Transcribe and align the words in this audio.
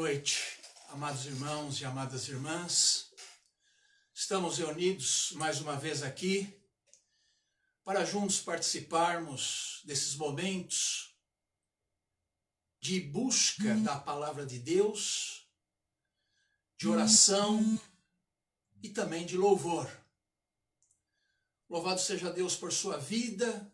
noite, 0.00 0.58
amados 0.88 1.26
irmãos 1.26 1.78
e 1.78 1.84
amadas 1.84 2.26
irmãs. 2.26 3.12
Estamos 4.14 4.56
reunidos 4.56 5.32
mais 5.32 5.60
uma 5.60 5.76
vez 5.76 6.02
aqui 6.02 6.58
para 7.84 8.02
juntos 8.02 8.40
participarmos 8.40 9.82
desses 9.84 10.14
momentos 10.14 11.14
de 12.80 12.98
busca 12.98 13.74
da 13.74 14.00
palavra 14.00 14.46
de 14.46 14.58
Deus, 14.58 15.46
de 16.78 16.88
oração 16.88 17.78
e 18.82 18.88
também 18.88 19.26
de 19.26 19.36
louvor. 19.36 19.86
Louvado 21.68 22.00
seja 22.00 22.32
Deus 22.32 22.56
por 22.56 22.72
sua 22.72 22.96
vida, 22.96 23.70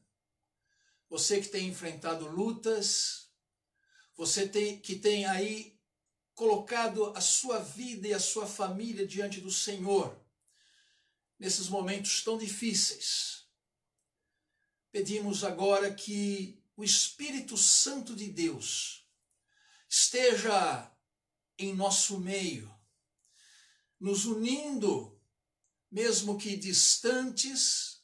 você 1.08 1.40
que 1.40 1.46
tem 1.46 1.68
enfrentado 1.68 2.26
lutas, 2.26 3.30
você 4.16 4.48
tem, 4.48 4.80
que 4.80 4.96
tem 4.96 5.24
aí 5.24 5.75
colocado 6.36 7.16
a 7.16 7.20
sua 7.20 7.58
vida 7.58 8.06
e 8.06 8.12
a 8.12 8.20
sua 8.20 8.46
família 8.46 9.06
diante 9.06 9.40
do 9.40 9.50
Senhor, 9.50 10.14
nesses 11.38 11.66
momentos 11.68 12.22
tão 12.22 12.36
difíceis. 12.36 13.46
Pedimos 14.92 15.42
agora 15.42 15.92
que 15.92 16.62
o 16.76 16.84
Espírito 16.84 17.56
Santo 17.56 18.14
de 18.14 18.30
Deus 18.30 19.08
esteja 19.88 20.94
em 21.58 21.74
nosso 21.74 22.20
meio, 22.20 22.70
nos 23.98 24.26
unindo, 24.26 25.18
mesmo 25.90 26.36
que 26.36 26.54
distantes, 26.54 28.02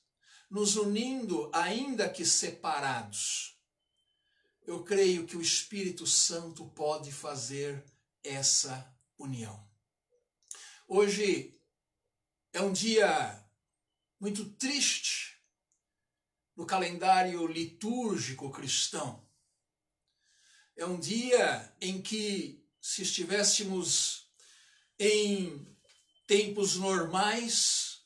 nos 0.51 0.77
unindo, 0.77 1.51
ainda 1.53 2.09
que 2.09 2.25
separados. 2.25 3.59
Eu 4.63 4.83
creio 4.83 5.27
que 5.27 5.37
o 5.37 5.43
Espírito 5.43 6.07
Santo 6.07 6.67
pode 6.71 7.13
fazer 7.13 7.92
essa 8.25 8.95
união. 9.19 9.63
Hoje 10.87 11.59
é 12.53 12.61
um 12.61 12.73
dia 12.73 13.43
muito 14.21 14.45
triste 14.51 15.39
no 16.55 16.67
calendário 16.67 17.47
litúrgico 17.47 18.51
cristão. 18.51 19.27
É 20.77 20.85
um 20.85 20.99
dia 20.99 21.75
em 21.81 22.01
que, 22.01 22.65
se 22.81 23.03
estivéssemos 23.03 24.31
em 24.99 25.67
tempos 26.27 26.77
normais, 26.77 28.03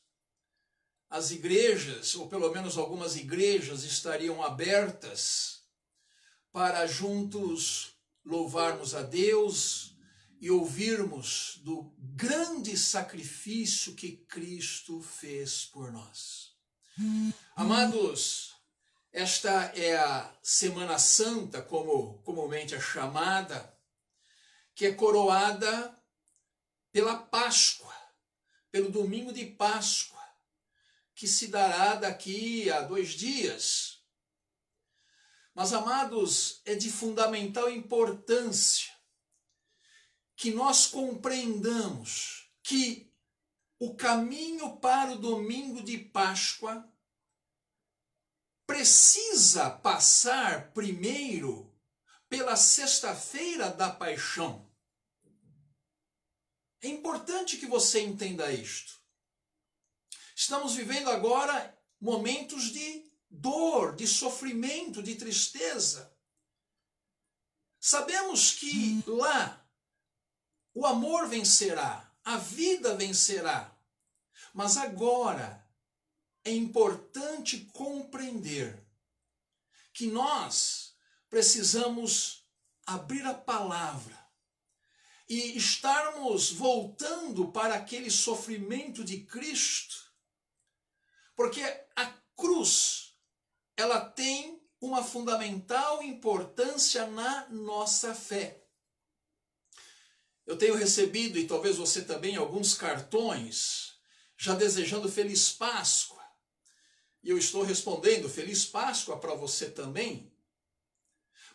as 1.09 1.31
igrejas, 1.31 2.15
ou 2.15 2.29
pelo 2.29 2.51
menos 2.53 2.77
algumas 2.77 3.17
igrejas, 3.17 3.85
estariam 3.85 4.43
abertas 4.43 5.63
para 6.53 6.87
juntos 6.87 7.95
louvarmos 8.25 8.95
a 8.95 9.03
Deus 9.03 9.96
e 10.41 10.51
ouvirmos 10.51 11.61
do 11.63 11.95
grande 11.99 12.77
sacrifício 12.77 13.95
que 13.95 14.17
Cristo 14.29 15.01
fez 15.03 15.65
por 15.65 15.91
nós. 15.91 16.55
Amados, 17.55 18.55
esta 19.13 19.51
é 19.75 19.97
a 19.97 20.35
Semana 20.43 20.99
Santa, 20.99 21.63
como 21.63 22.19
comumente 22.23 22.75
é 22.75 22.81
chamada, 22.81 23.75
que 24.75 24.87
é 24.87 24.95
coroada 24.95 25.99
pela 26.93 27.17
Páscoa, 27.17 27.95
pelo 28.71 28.91
domingo 28.91 29.33
de 29.33 29.47
Páscoa, 29.47 30.23
que 31.15 31.27
se 31.27 31.49
dará 31.49 31.95
daqui 31.95 32.71
a 32.71 32.83
dois 32.83 33.11
dias. 33.11 34.03
Mas, 35.55 35.73
amados, 35.73 36.61
é 36.67 36.75
de 36.75 36.91
fundamental 36.91 37.71
importância 37.71 38.96
que 40.37 40.53
nós 40.53 40.87
compreendamos 40.87 42.51
que 42.63 43.11
o 43.79 43.95
caminho 43.95 44.79
para 44.79 45.13
o 45.13 45.19
domingo 45.19 45.83
de 45.83 45.99
Páscoa 45.99 46.87
precisa 48.67 49.71
passar 49.71 50.73
primeiro 50.73 51.75
pela 52.29 52.57
sexta-feira 52.57 53.71
da 53.71 53.91
paixão. 53.91 54.71
É 56.83 56.89
importante 56.89 57.57
que 57.57 57.67
você 57.67 58.01
entenda 58.01 58.53
isto. 58.53 59.01
Estamos 60.35 60.75
vivendo 60.75 61.09
agora 61.09 61.77
momentos 62.01 62.65
de 62.65 63.11
dor, 63.31 63.97
de 63.97 64.07
sofrimento, 64.07 65.03
de 65.03 65.15
tristeza. 65.15 66.15
Sabemos 67.81 68.53
que 68.53 69.03
lá 69.07 69.66
o 70.77 70.85
amor 70.85 71.27
vencerá, 71.27 72.07
a 72.23 72.37
vida 72.37 72.95
vencerá. 72.95 73.75
Mas 74.53 74.77
agora 74.77 75.67
é 76.45 76.53
importante 76.53 77.61
compreender 77.73 78.87
que 79.95 80.07
nós 80.07 80.95
precisamos 81.31 82.47
abrir 82.85 83.25
a 83.25 83.33
palavra 83.33 84.15
e 85.27 85.57
estarmos 85.57 86.53
voltando 86.53 87.51
para 87.51 87.75
aquele 87.75 88.11
sofrimento 88.11 89.03
de 89.03 89.25
Cristo, 89.25 90.13
porque 91.35 91.63
a 91.97 92.05
cruz 92.37 93.17
ela 93.79 93.99
tem 93.99 94.63
uma 94.79 95.03
fundamental 95.03 96.03
importância 96.03 97.07
na 97.07 97.49
nossa 97.49 98.15
fé. 98.15 98.66
Eu 100.47 100.57
tenho 100.57 100.77
recebido, 100.77 101.39
e 101.39 101.47
talvez 101.47 101.77
você 101.77 102.03
também, 102.03 102.37
alguns 102.37 102.75
cartões 102.75 103.97
já 104.37 104.55
desejando 104.55 105.11
Feliz 105.11 105.51
Páscoa. 105.51 106.25
E 107.23 107.31
eu 107.31 107.37
estou 107.37 107.63
respondendo 107.63 108.29
Feliz 108.29 108.65
Páscoa 108.65 109.19
para 109.19 109.35
você 109.35 109.69
também. 109.69 110.33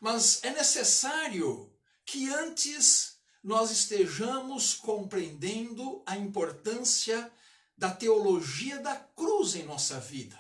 Mas 0.02 0.44
é 0.44 0.50
necessário 0.50 1.74
que 2.06 2.30
antes 2.30 3.20
nós 3.42 3.72
estejamos 3.72 4.74
compreendendo 4.74 6.04
a 6.06 6.18
importância 6.18 7.32
da 7.78 7.90
teologia 7.90 8.80
da 8.80 8.96
cruz 8.96 9.56
em 9.56 9.64
nossa 9.64 10.00
vida. 10.00 10.38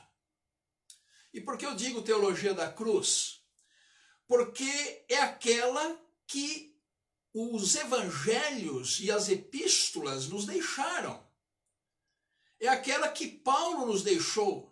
E 1.33 1.39
por 1.39 1.57
que 1.57 1.65
eu 1.65 1.75
digo 1.75 2.01
teologia 2.01 2.53
da 2.53 2.71
cruz? 2.71 3.41
Porque 4.27 5.05
é 5.07 5.19
aquela 5.19 5.99
que 6.27 6.70
os 7.33 7.75
evangelhos 7.75 8.99
e 8.99 9.09
as 9.09 9.29
epístolas 9.29 10.27
nos 10.27 10.45
deixaram. 10.45 11.25
É 12.59 12.67
aquela 12.67 13.09
que 13.09 13.27
Paulo 13.27 13.85
nos 13.85 14.03
deixou. 14.03 14.71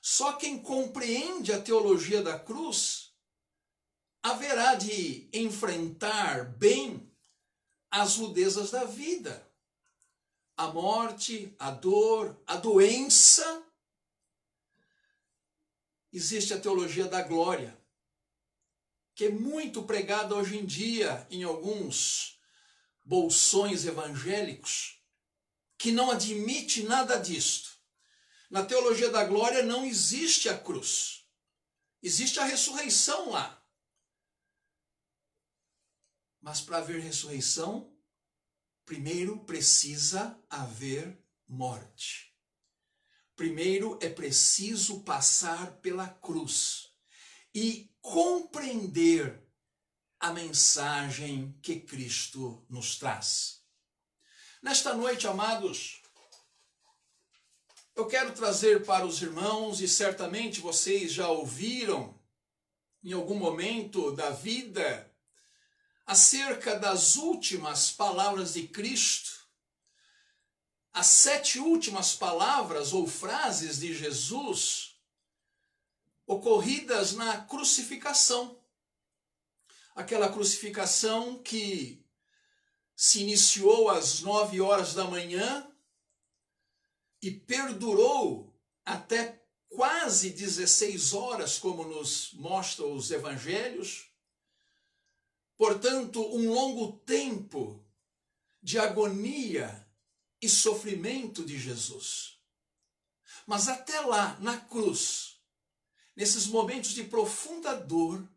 Só 0.00 0.34
quem 0.34 0.62
compreende 0.62 1.52
a 1.52 1.60
teologia 1.60 2.22
da 2.22 2.38
cruz 2.38 3.12
haverá 4.22 4.74
de 4.74 5.28
enfrentar 5.32 6.44
bem 6.56 7.10
as 7.90 8.16
rudezas 8.16 8.70
da 8.70 8.84
vida. 8.84 9.46
A 10.56 10.68
morte, 10.68 11.54
a 11.58 11.70
dor, 11.70 12.40
a 12.46 12.56
doença. 12.56 13.64
Existe 16.12 16.52
a 16.52 16.60
teologia 16.60 17.06
da 17.06 17.22
glória 17.22 17.77
que 19.18 19.24
é 19.24 19.30
muito 19.30 19.82
pregada 19.82 20.32
hoje 20.36 20.56
em 20.56 20.64
dia 20.64 21.26
em 21.28 21.42
alguns 21.42 22.38
bolsões 23.04 23.84
evangélicos, 23.84 25.02
que 25.76 25.90
não 25.90 26.12
admite 26.12 26.84
nada 26.84 27.16
disto. 27.16 27.68
Na 28.48 28.64
teologia 28.64 29.10
da 29.10 29.24
glória 29.24 29.64
não 29.64 29.84
existe 29.84 30.48
a 30.48 30.56
cruz. 30.56 31.26
Existe 32.00 32.38
a 32.38 32.44
ressurreição 32.44 33.30
lá. 33.30 33.60
Mas 36.40 36.60
para 36.60 36.78
haver 36.78 37.00
ressurreição, 37.00 37.92
primeiro 38.84 39.44
precisa 39.44 40.40
haver 40.48 41.20
morte. 41.44 42.32
Primeiro 43.34 43.98
é 44.00 44.08
preciso 44.08 45.02
passar 45.02 45.80
pela 45.80 46.06
cruz 46.06 46.88
e 47.52 47.92
compreender 48.12 49.46
a 50.18 50.32
mensagem 50.32 51.58
que 51.62 51.78
Cristo 51.78 52.64
nos 52.68 52.96
traz. 52.96 53.62
Nesta 54.62 54.94
noite, 54.94 55.26
amados, 55.26 56.00
eu 57.94 58.06
quero 58.06 58.32
trazer 58.32 58.84
para 58.86 59.04
os 59.04 59.20
irmãos, 59.20 59.82
e 59.82 59.86
certamente 59.86 60.60
vocês 60.60 61.12
já 61.12 61.28
ouviram 61.28 62.18
em 63.04 63.12
algum 63.12 63.36
momento 63.36 64.10
da 64.12 64.30
vida, 64.30 65.14
acerca 66.06 66.78
das 66.78 67.16
últimas 67.16 67.92
palavras 67.92 68.54
de 68.54 68.66
Cristo, 68.68 69.46
as 70.94 71.08
sete 71.08 71.58
últimas 71.58 72.14
palavras 72.14 72.94
ou 72.94 73.06
frases 73.06 73.78
de 73.78 73.94
Jesus 73.94 74.87
ocorridas 76.28 77.14
na 77.14 77.40
crucificação. 77.40 78.62
Aquela 79.94 80.30
crucificação 80.30 81.42
que 81.42 82.06
se 82.94 83.22
iniciou 83.22 83.88
às 83.88 84.20
nove 84.20 84.60
horas 84.60 84.92
da 84.92 85.04
manhã 85.04 85.66
e 87.22 87.30
perdurou 87.30 88.54
até 88.84 89.42
quase 89.70 90.30
16 90.30 91.14
horas, 91.14 91.58
como 91.58 91.82
nos 91.82 92.32
mostram 92.34 92.92
os 92.92 93.10
evangelhos. 93.10 94.10
Portanto, 95.56 96.20
um 96.34 96.52
longo 96.52 96.98
tempo 96.98 97.84
de 98.62 98.78
agonia 98.78 99.88
e 100.40 100.48
sofrimento 100.48 101.44
de 101.44 101.58
Jesus. 101.58 102.38
Mas 103.46 103.66
até 103.66 104.00
lá, 104.00 104.38
na 104.40 104.58
cruz, 104.58 105.27
nesses 106.18 106.48
momentos 106.48 106.90
de 106.90 107.04
profunda 107.04 107.74
dor, 107.76 108.28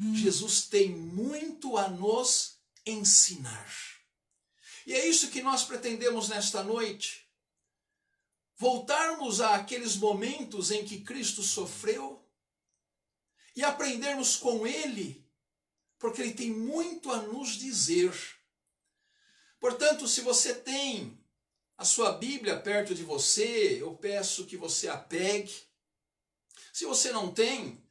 hum. 0.00 0.14
Jesus 0.14 0.62
tem 0.62 0.88
muito 0.88 1.76
a 1.76 1.86
nos 1.86 2.58
ensinar. 2.86 3.70
E 4.86 4.94
é 4.94 5.06
isso 5.06 5.28
que 5.28 5.42
nós 5.42 5.62
pretendemos 5.62 6.30
nesta 6.30 6.64
noite. 6.64 7.28
Voltarmos 8.56 9.42
àqueles 9.42 9.96
momentos 9.96 10.70
em 10.70 10.82
que 10.82 11.02
Cristo 11.02 11.42
sofreu 11.42 12.26
e 13.54 13.62
aprendermos 13.62 14.36
com 14.36 14.66
Ele, 14.66 15.28
porque 15.98 16.22
Ele 16.22 16.32
tem 16.32 16.50
muito 16.50 17.12
a 17.12 17.20
nos 17.20 17.50
dizer 17.50 18.12
Portanto, 19.60 20.06
se 20.06 20.20
você 20.20 20.54
tem 20.54 21.18
a 21.76 21.84
sua 21.84 22.12
Bíblia 22.12 22.58
perto 22.58 22.94
de 22.94 23.02
você, 23.02 23.82
eu 23.82 23.94
peço 23.94 24.46
que 24.46 24.56
você 24.56 24.88
a 24.88 24.96
pegue. 24.96 25.67
Se 26.78 26.84
você 26.84 27.10
não 27.10 27.34
tem, 27.34 27.84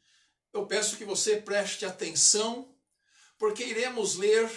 eu 0.53 0.65
peço 0.65 0.95
que 0.95 1.03
você 1.03 1.41
preste 1.41 1.85
atenção, 1.85 2.73
porque 3.37 3.65
iremos 3.65 4.15
ler 4.15 4.49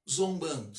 zombando. 0.09 0.77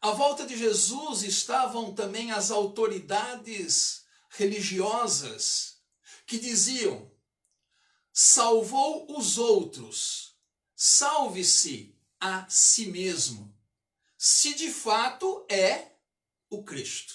À 0.00 0.10
volta 0.10 0.44
de 0.44 0.56
Jesus 0.58 1.22
estavam 1.22 1.94
também 1.94 2.32
as 2.32 2.50
autoridades 2.50 4.04
religiosas 4.28 5.74
que 6.26 6.38
diziam: 6.38 7.10
salvou 8.12 9.18
os 9.18 9.38
outros, 9.38 10.36
salve-se 10.74 11.98
a 12.20 12.48
si 12.48 12.86
mesmo, 12.86 13.54
se 14.16 14.54
de 14.54 14.70
fato 14.72 15.46
é 15.50 15.96
o 16.48 16.62
Cristo. 16.64 17.14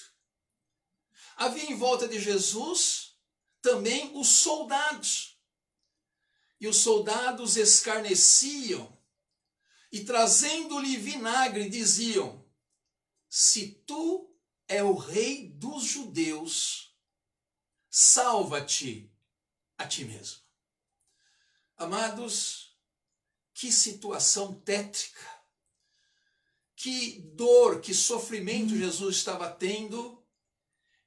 Havia 1.36 1.70
em 1.70 1.76
volta 1.76 2.06
de 2.06 2.20
Jesus 2.20 3.16
também 3.62 4.10
os 4.14 4.28
soldados. 4.28 5.38
E 6.60 6.68
os 6.68 6.76
soldados 6.76 7.56
escarneciam 7.56 9.00
e, 9.90 10.04
trazendo-lhe 10.04 10.96
vinagre, 10.98 11.68
diziam: 11.68 12.44
se 13.28 13.82
tu 13.86 14.30
é 14.68 14.84
o 14.84 14.94
rei 14.94 15.48
dos 15.48 15.84
judeus, 15.84 16.89
salva-te 17.90 19.12
a 19.76 19.86
ti 19.86 20.04
mesmo. 20.04 20.40
Amados, 21.76 22.76
que 23.52 23.72
situação 23.72 24.54
tétrica, 24.60 25.20
que 26.76 27.20
dor, 27.34 27.80
que 27.80 27.92
sofrimento 27.92 28.76
Jesus 28.76 29.16
estava 29.16 29.50
tendo, 29.50 30.24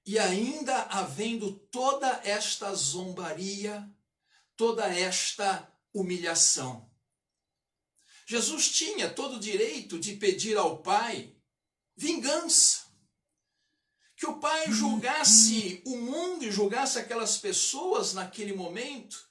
e 0.06 0.20
ainda 0.20 0.84
havendo 0.84 1.54
toda 1.72 2.22
esta 2.26 2.76
zombaria, 2.76 3.90
toda 4.56 4.86
esta 4.86 5.72
humilhação. 5.94 6.92
Jesus 8.26 8.70
tinha 8.70 9.10
todo 9.10 9.38
o 9.38 9.40
direito 9.40 10.00
de 10.00 10.16
pedir 10.16 10.58
ao 10.58 10.82
Pai 10.82 11.36
vingança. 11.96 12.83
Que 14.24 14.30
o 14.30 14.40
pai 14.40 14.72
julgasse 14.72 15.84
o 15.86 15.98
mundo 15.98 16.46
e 16.46 16.52
julgasse 16.52 16.98
aquelas 16.98 17.38
pessoas 17.38 18.14
naquele 18.14 18.54
momento. 18.54 19.30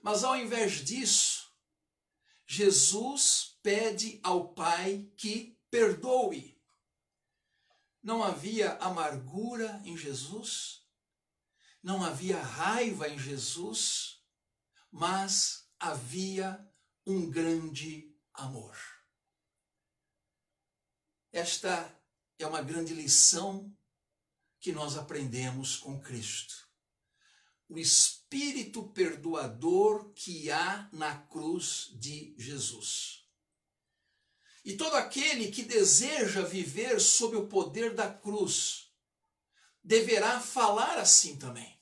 Mas 0.00 0.22
ao 0.22 0.36
invés 0.36 0.74
disso, 0.84 1.52
Jesus 2.46 3.58
pede 3.60 4.20
ao 4.22 4.54
pai 4.54 5.10
que 5.16 5.58
perdoe. 5.68 6.56
Não 8.00 8.22
havia 8.22 8.74
amargura 8.76 9.82
em 9.84 9.96
Jesus, 9.96 10.86
não 11.82 12.04
havia 12.04 12.40
raiva 12.40 13.08
em 13.08 13.18
Jesus, 13.18 14.22
mas 14.88 15.68
havia 15.80 16.64
um 17.04 17.28
grande 17.28 18.16
amor. 18.34 18.78
Esta 21.32 21.97
é 22.38 22.46
uma 22.46 22.62
grande 22.62 22.94
lição 22.94 23.74
que 24.60 24.72
nós 24.72 24.96
aprendemos 24.96 25.76
com 25.76 26.00
Cristo. 26.00 26.68
O 27.68 27.78
espírito 27.78 28.88
perdoador 28.90 30.12
que 30.14 30.50
há 30.50 30.88
na 30.92 31.18
cruz 31.18 31.90
de 31.94 32.34
Jesus. 32.38 33.26
E 34.64 34.76
todo 34.76 34.94
aquele 34.94 35.50
que 35.50 35.62
deseja 35.62 36.42
viver 36.42 37.00
sob 37.00 37.36
o 37.36 37.46
poder 37.46 37.94
da 37.94 38.12
cruz 38.12 38.92
deverá 39.82 40.40
falar 40.40 40.98
assim 40.98 41.38
também. 41.38 41.78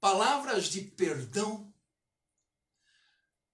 Palavras 0.00 0.66
de 0.66 0.82
perdão. 0.82 1.72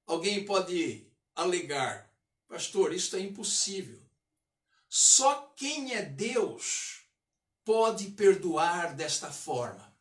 Alguém 0.07 0.45
pode 0.45 1.07
alegar, 1.35 2.12
pastor, 2.49 2.93
isso 2.93 3.17
é 3.17 3.21
impossível. 3.21 4.01
Só 4.94 5.50
quem 5.56 5.94
é 5.94 6.02
Deus 6.02 7.06
pode 7.64 8.11
perdoar 8.11 8.94
desta 8.94 9.32
forma. 9.32 9.96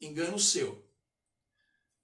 Engano 0.00 0.38
seu. 0.38 0.88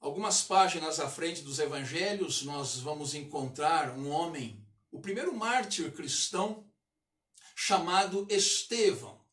Algumas 0.00 0.42
páginas 0.42 0.98
à 0.98 1.08
frente 1.08 1.42
dos 1.42 1.60
evangelhos, 1.60 2.42
nós 2.42 2.80
vamos 2.80 3.14
encontrar 3.14 3.96
um 3.96 4.10
homem, 4.10 4.66
o 4.90 4.98
primeiro 4.98 5.32
mártir 5.32 5.92
cristão, 5.92 6.68
chamado 7.54 8.26
Estevão, 8.28 9.24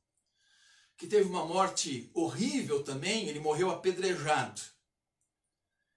que 0.95 1.07
teve 1.07 1.27
uma 1.27 1.43
morte 1.43 2.11
horrível 2.13 2.83
também, 2.83 3.27
ele 3.27 3.39
morreu 3.39 3.71
apedrejado. 3.71 4.61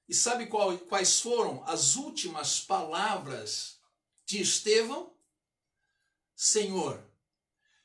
E 0.08 0.14
sabe 0.14 0.46
qual, 0.46 0.78
quais 0.78 1.20
foram 1.20 1.62
as 1.66 1.96
últimas 1.96 2.60
palavras 2.62 3.78
de 4.24 4.40
Estevão? 4.40 5.19
Senhor, 6.42 7.06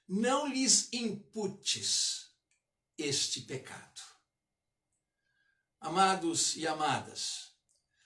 não 0.07 0.47
lhes 0.47 0.87
imputes 0.93 2.33
este 2.97 3.41
pecado. 3.41 4.01
Amados 5.77 6.55
e 6.55 6.65
amadas, 6.65 7.53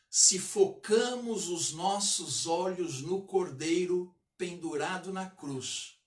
se 0.10 0.39
focamos 0.39 1.50
os 1.50 1.72
nossos 1.72 2.48
olhos 2.48 3.00
no 3.03 3.27
Cordeiro 3.27 4.12
pendurado 4.39 5.13
na 5.13 5.29
cruz, 5.29 6.00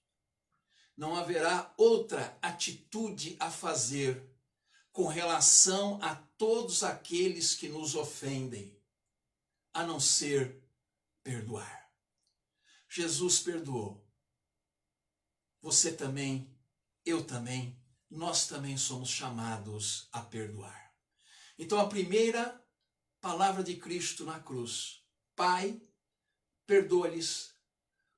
não 0.97 1.15
haverá 1.15 1.73
outra 1.79 2.37
atitude 2.43 3.37
a 3.39 3.49
fazer 3.49 4.29
com 4.91 5.07
relação 5.07 6.03
a 6.03 6.17
todos 6.17 6.83
aqueles 6.83 7.55
que 7.55 7.69
nos 7.69 7.95
ofendem, 7.95 8.77
a 9.73 9.87
não 9.87 10.01
ser 10.01 10.61
perdoar. 11.23 11.89
Jesus 12.89 13.39
perdoou. 13.39 14.02
Você 15.63 15.93
também, 15.93 16.53
eu 17.07 17.25
também, 17.25 17.81
nós 18.11 18.49
também 18.49 18.77
somos 18.77 19.09
chamados 19.09 20.09
a 20.13 20.21
perdoar. 20.21 20.93
Então 21.57 21.79
a 21.79 21.89
primeira 21.89 22.61
palavra 23.21 23.63
de 23.63 23.77
Cristo 23.77 24.25
na 24.25 24.41
cruz: 24.41 25.05
Pai, 25.37 25.81
perdoa-lhes, 26.67 27.55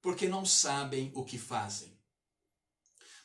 porque 0.01 0.27
não 0.27 0.47
sabem 0.47 1.13
o 1.15 1.23
que 1.23 1.39
fazem. 1.39 1.95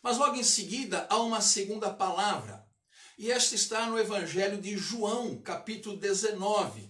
Mas 0.02 0.18
logo 0.18 0.36
em 0.36 0.44
seguida 0.44 1.08
há 1.10 1.18
uma 1.20 1.40
segunda 1.40 1.94
palavra, 1.94 2.68
e 3.18 3.32
esta 3.32 3.56
está 3.56 3.86
no 3.86 3.98
Evangelho 3.98 4.62
de 4.62 4.78
João, 4.78 5.42
capítulo 5.42 5.96
19. 5.98 6.90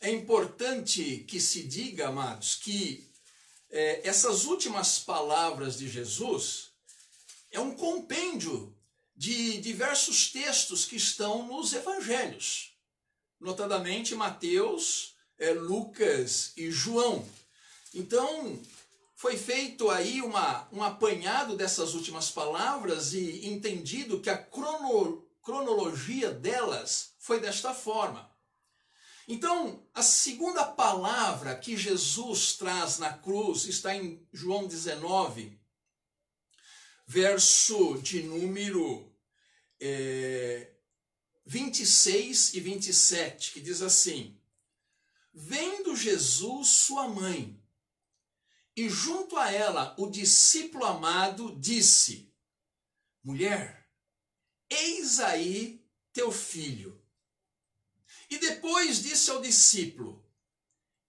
É 0.00 0.10
importante 0.10 1.24
que 1.28 1.40
se 1.40 1.66
diga, 1.66 2.08
amados, 2.08 2.56
que 2.56 3.13
é, 3.74 4.06
essas 4.08 4.44
últimas 4.44 5.00
palavras 5.00 5.76
de 5.76 5.88
Jesus 5.88 6.70
é 7.50 7.58
um 7.58 7.74
compêndio 7.74 8.72
de 9.16 9.60
diversos 9.60 10.30
textos 10.30 10.84
que 10.84 10.94
estão 10.94 11.48
nos 11.48 11.72
evangelhos, 11.72 12.72
notadamente 13.40 14.14
Mateus, 14.14 15.16
é, 15.36 15.50
Lucas 15.52 16.52
e 16.56 16.70
João. 16.70 17.28
Então, 17.92 18.62
foi 19.16 19.36
feito 19.36 19.90
aí 19.90 20.22
uma, 20.22 20.68
um 20.72 20.80
apanhado 20.80 21.56
dessas 21.56 21.94
últimas 21.94 22.30
palavras 22.30 23.12
e 23.12 23.44
entendido 23.48 24.20
que 24.20 24.30
a 24.30 24.38
crono, 24.38 25.26
cronologia 25.42 26.30
delas 26.30 27.14
foi 27.18 27.40
desta 27.40 27.74
forma. 27.74 28.30
Então, 29.26 29.86
a 29.94 30.02
segunda 30.02 30.64
palavra 30.66 31.56
que 31.56 31.76
Jesus 31.76 32.56
traz 32.56 32.98
na 32.98 33.12
cruz 33.12 33.64
está 33.64 33.94
em 33.94 34.26
João 34.32 34.66
19, 34.66 35.58
verso 37.06 37.98
de 38.02 38.22
número 38.22 39.10
é, 39.80 40.74
26 41.46 42.54
e 42.54 42.60
27, 42.60 43.52
que 43.52 43.60
diz 43.60 43.80
assim: 43.80 44.38
Vendo 45.32 45.96
Jesus 45.96 46.68
sua 46.68 47.08
mãe 47.08 47.60
e 48.76 48.88
junto 48.88 49.36
a 49.36 49.52
ela, 49.52 49.94
o 49.98 50.10
discípulo 50.10 50.84
amado 50.84 51.56
disse: 51.58 52.32
Mulher, 53.22 53.88
eis 54.68 55.20
aí 55.20 55.86
teu 56.12 56.32
filho. 56.32 57.03
E 58.30 58.38
depois 58.38 59.02
disse 59.02 59.30
ao 59.30 59.40
discípulo: 59.40 60.24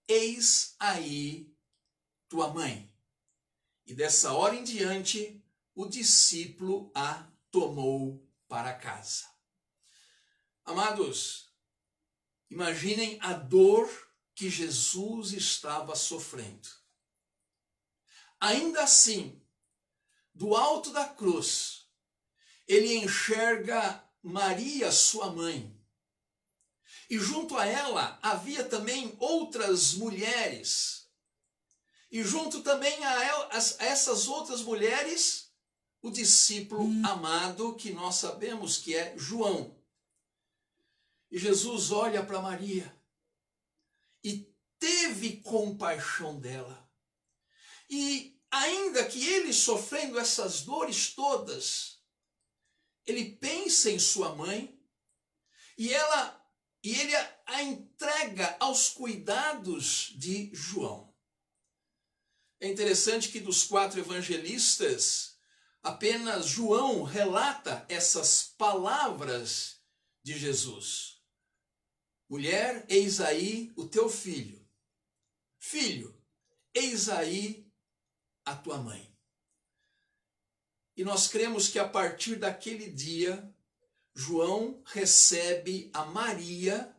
Eis 0.08 0.74
aí 0.78 1.54
tua 2.28 2.52
mãe. 2.52 2.92
E 3.86 3.94
dessa 3.94 4.32
hora 4.32 4.56
em 4.56 4.64
diante, 4.64 5.42
o 5.74 5.86
discípulo 5.86 6.90
a 6.94 7.26
tomou 7.50 8.26
para 8.48 8.72
casa. 8.74 9.26
Amados, 10.64 11.52
imaginem 12.50 13.18
a 13.20 13.32
dor 13.32 13.88
que 14.34 14.50
Jesus 14.50 15.32
estava 15.32 15.94
sofrendo. 15.94 16.68
Ainda 18.40 18.82
assim, 18.82 19.40
do 20.34 20.54
alto 20.54 20.90
da 20.90 21.08
cruz, 21.08 21.86
ele 22.66 22.96
enxerga 22.96 24.04
Maria, 24.22 24.90
sua 24.90 25.30
mãe. 25.30 25.75
E 27.08 27.18
junto 27.18 27.56
a 27.56 27.66
ela 27.66 28.18
havia 28.22 28.64
também 28.64 29.14
outras 29.18 29.94
mulheres. 29.94 31.08
E 32.10 32.22
junto 32.22 32.62
também 32.62 33.04
a, 33.04 33.48
essas 33.78 34.28
outras 34.28 34.62
mulheres, 34.62 35.52
o 36.02 36.10
discípulo 36.10 36.84
hum. 36.84 37.02
amado 37.06 37.74
que 37.74 37.92
nós 37.92 38.16
sabemos 38.16 38.78
que 38.78 38.94
é 38.94 39.16
João. 39.16 39.76
E 41.30 41.38
Jesus 41.38 41.90
olha 41.90 42.24
para 42.24 42.40
Maria 42.40 42.94
e 44.22 44.52
teve 44.78 45.38
compaixão 45.38 46.38
dela. 46.38 46.88
E 47.88 48.40
ainda 48.50 49.04
que 49.04 49.24
ele 49.24 49.52
sofrendo 49.52 50.18
essas 50.18 50.62
dores 50.62 51.14
todas, 51.14 52.00
ele 53.04 53.36
pensa 53.36 53.90
em 53.90 53.98
sua 53.98 54.34
mãe 54.34 54.80
e 55.78 55.92
ela 55.92 56.35
e 56.86 57.00
ele 57.00 57.16
a 57.46 57.64
entrega 57.64 58.56
aos 58.60 58.90
cuidados 58.90 60.12
de 60.14 60.54
João. 60.54 61.12
É 62.60 62.68
interessante 62.68 63.28
que 63.28 63.40
dos 63.40 63.64
quatro 63.64 63.98
evangelistas, 63.98 65.36
apenas 65.82 66.46
João 66.46 67.02
relata 67.02 67.84
essas 67.88 68.54
palavras 68.56 69.82
de 70.22 70.38
Jesus. 70.38 71.20
Mulher, 72.28 72.86
eis 72.88 73.20
aí 73.20 73.72
o 73.74 73.88
teu 73.88 74.08
filho. 74.08 74.64
Filho, 75.58 76.16
eis 76.72 77.08
aí 77.08 77.68
a 78.44 78.54
tua 78.54 78.78
mãe. 78.78 79.12
E 80.96 81.02
nós 81.02 81.26
cremos 81.26 81.66
que 81.66 81.80
a 81.80 81.88
partir 81.88 82.36
daquele 82.36 82.88
dia, 82.88 83.52
João 84.18 84.82
recebe 84.86 85.90
a 85.92 86.06
Maria 86.06 86.96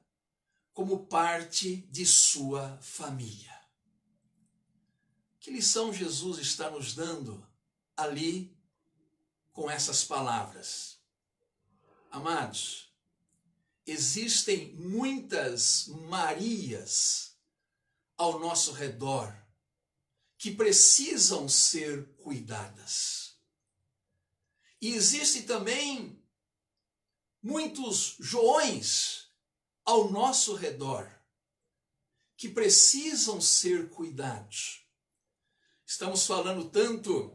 como 0.71 1.07
parte 1.07 1.77
de 1.89 2.05
sua 2.05 2.77
família. 2.79 3.59
Que 5.39 5.49
lição 5.49 5.91
Jesus 5.91 6.37
está 6.37 6.69
nos 6.69 6.93
dando 6.93 7.43
ali 7.97 8.55
com 9.51 9.67
essas 9.67 10.03
palavras? 10.03 10.99
Amados, 12.11 12.93
existem 13.83 14.75
muitas 14.75 15.87
Marias 15.87 17.35
ao 18.15 18.39
nosso 18.39 18.73
redor 18.73 19.35
que 20.37 20.53
precisam 20.53 21.49
ser 21.49 22.13
cuidadas. 22.17 23.39
E 24.79 24.93
existe 24.93 25.41
também 25.41 26.16
muitos 27.47 28.17
Joões 28.19 29.29
ao 29.85 30.11
nosso 30.11 30.53
redor 30.53 31.09
que 32.35 32.49
precisam 32.49 33.39
ser 33.39 33.89
cuidados. 33.89 34.85
Estamos 35.85 36.27
falando 36.27 36.69
tanto 36.69 37.31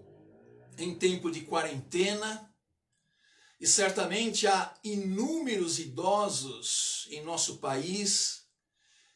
em 0.76 0.95
tempo 0.95 1.31
de 1.31 1.40
quarentena, 1.40 2.54
e 3.59 3.66
certamente 3.66 4.47
há 4.47 4.78
inúmeros 4.85 5.78
idosos 5.78 7.07
em 7.11 7.23
nosso 7.23 7.58
país 7.58 8.47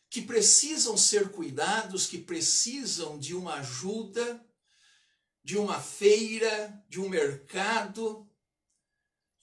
que 0.08 0.22
precisam 0.22 0.96
ser 0.96 1.30
cuidados, 1.30 2.06
que 2.06 2.18
precisam 2.18 3.18
de 3.18 3.34
uma 3.34 3.56
ajuda, 3.56 4.42
de 5.44 5.58
uma 5.58 5.78
feira, 5.78 6.82
de 6.88 6.98
um 6.98 7.08
mercado. 7.08 8.26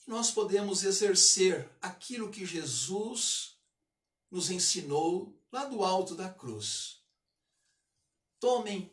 Nós 0.05 0.31
podemos 0.31 0.83
exercer 0.83 1.69
aquilo 1.81 2.29
que 2.29 2.45
Jesus 2.45 3.57
nos 4.29 4.49
ensinou 4.49 5.39
lá 5.51 5.65
do 5.65 5.83
alto 5.83 6.15
da 6.15 6.29
cruz. 6.29 7.01
Tomem 8.39 8.91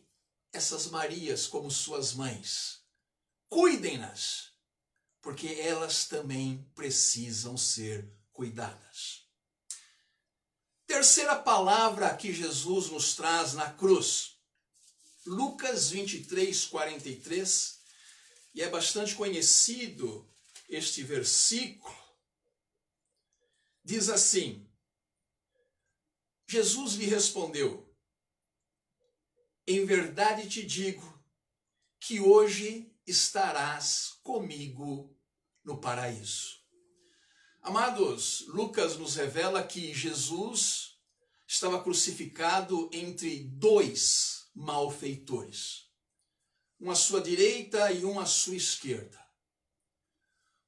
essas 0.52 0.86
Marias 0.86 1.46
como 1.46 1.70
suas 1.70 2.12
mães, 2.12 2.80
cuidem-nas, 3.48 4.52
porque 5.20 5.48
elas 5.48 6.06
também 6.06 6.70
precisam 6.74 7.56
ser 7.56 8.08
cuidadas. 8.32 9.26
Terceira 10.86 11.36
palavra 11.36 12.16
que 12.16 12.32
Jesus 12.32 12.88
nos 12.90 13.14
traz 13.14 13.54
na 13.54 13.72
cruz. 13.72 14.36
Lucas 15.24 15.90
23, 15.90 16.66
43. 16.66 17.80
E 18.54 18.62
é 18.62 18.68
bastante 18.68 19.14
conhecido 19.14 20.29
este 20.70 21.02
versículo. 21.02 21.94
Diz 23.84 24.08
assim: 24.08 24.70
Jesus 26.46 26.94
lhe 26.94 27.06
respondeu: 27.06 27.94
Em 29.66 29.84
verdade 29.84 30.48
te 30.48 30.62
digo 30.62 31.22
que 31.98 32.20
hoje 32.20 32.96
estarás 33.06 34.18
comigo 34.22 35.14
no 35.64 35.80
paraíso. 35.80 36.60
Amados, 37.62 38.46
Lucas 38.48 38.96
nos 38.96 39.16
revela 39.16 39.62
que 39.62 39.92
Jesus 39.92 40.98
estava 41.46 41.82
crucificado 41.82 42.88
entre 42.92 43.44
dois 43.44 44.48
malfeitores, 44.54 45.90
um 46.80 46.90
à 46.90 46.94
sua 46.94 47.20
direita 47.20 47.92
e 47.92 48.04
um 48.04 48.18
à 48.18 48.24
sua 48.24 48.56
esquerda. 48.56 49.19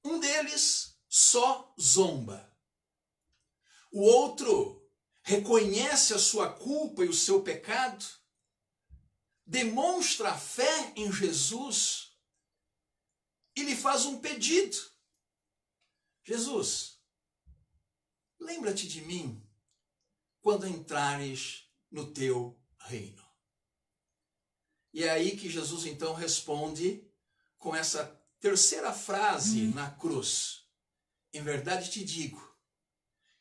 Um 0.05 0.19
deles 0.19 0.99
só 1.09 1.75
zomba. 1.81 2.51
O 3.91 4.01
outro 4.01 4.83
reconhece 5.23 6.15
a 6.15 6.19
sua 6.19 6.53
culpa 6.53 7.05
e 7.05 7.09
o 7.09 7.15
seu 7.15 7.43
pecado, 7.43 8.05
demonstra 9.47 10.37
fé 10.37 10.93
em 10.97 11.13
Jesus 11.13 12.17
e 13.55 13.63
lhe 13.63 13.77
faz 13.77 14.05
um 14.05 14.21
pedido. 14.21 14.77
Jesus, 16.25 16.99
lembra-te 18.39 18.89
de 18.89 19.03
mim 19.03 19.47
quando 20.41 20.67
entrares 20.67 21.69
no 21.91 22.13
teu 22.13 22.59
reino. 22.79 23.23
E 24.93 25.05
é 25.05 25.11
aí 25.11 25.37
que 25.37 25.49
Jesus 25.49 25.87
então 25.87 26.15
responde 26.15 27.07
com 27.59 27.75
essa 27.75 28.05
terceira 28.43 28.93
frase 28.93 29.69
hum. 29.69 29.75
na 29.75 29.89
cruz. 29.89 30.65
Em 31.33 31.43
verdade 31.43 31.91
te 31.91 32.05
digo 32.05 32.43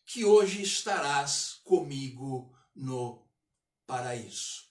que 0.05 0.23
hoje 0.23 0.61
estarás 0.61 1.59
comigo 1.63 2.55
no 2.75 3.27
paraíso. 3.87 4.65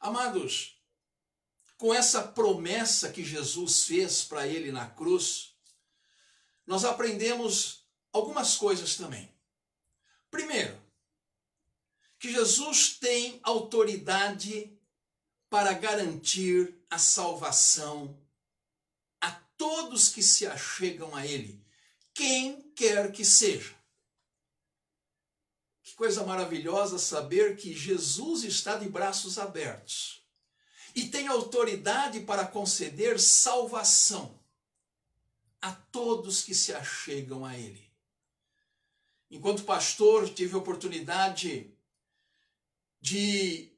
Amados, 0.00 0.80
com 1.76 1.92
essa 1.92 2.22
promessa 2.22 3.10
que 3.10 3.24
Jesus 3.24 3.84
fez 3.84 4.22
para 4.22 4.46
ele 4.46 4.70
na 4.70 4.86
cruz, 4.86 5.54
nós 6.64 6.84
aprendemos 6.84 7.84
algumas 8.12 8.56
coisas 8.56 8.94
também. 8.94 9.28
Primeiro, 10.30 10.80
que 12.18 12.30
Jesus 12.30 12.96
tem 12.96 13.40
autoridade 13.42 14.72
para 15.50 15.72
garantir 15.72 16.80
a 16.88 16.98
salvação 16.98 18.16
todos 19.58 20.08
que 20.08 20.22
se 20.22 20.46
achegam 20.46 21.14
a 21.14 21.26
Ele, 21.26 21.62
quem 22.14 22.62
quer 22.74 23.12
que 23.12 23.24
seja. 23.24 23.74
Que 25.82 25.94
coisa 25.94 26.24
maravilhosa 26.24 26.98
saber 26.98 27.56
que 27.56 27.74
Jesus 27.74 28.44
está 28.44 28.76
de 28.76 28.88
braços 28.88 29.38
abertos 29.38 30.22
e 30.94 31.08
tem 31.08 31.28
autoridade 31.28 32.20
para 32.20 32.46
conceder 32.46 33.20
salvação 33.20 34.38
a 35.60 35.72
todos 35.72 36.42
que 36.42 36.54
se 36.54 36.72
achegam 36.72 37.44
a 37.44 37.56
Ele. 37.56 37.88
Enquanto 39.30 39.64
pastor, 39.64 40.28
tive 40.28 40.54
a 40.54 40.58
oportunidade 40.58 41.70
de 43.00 43.70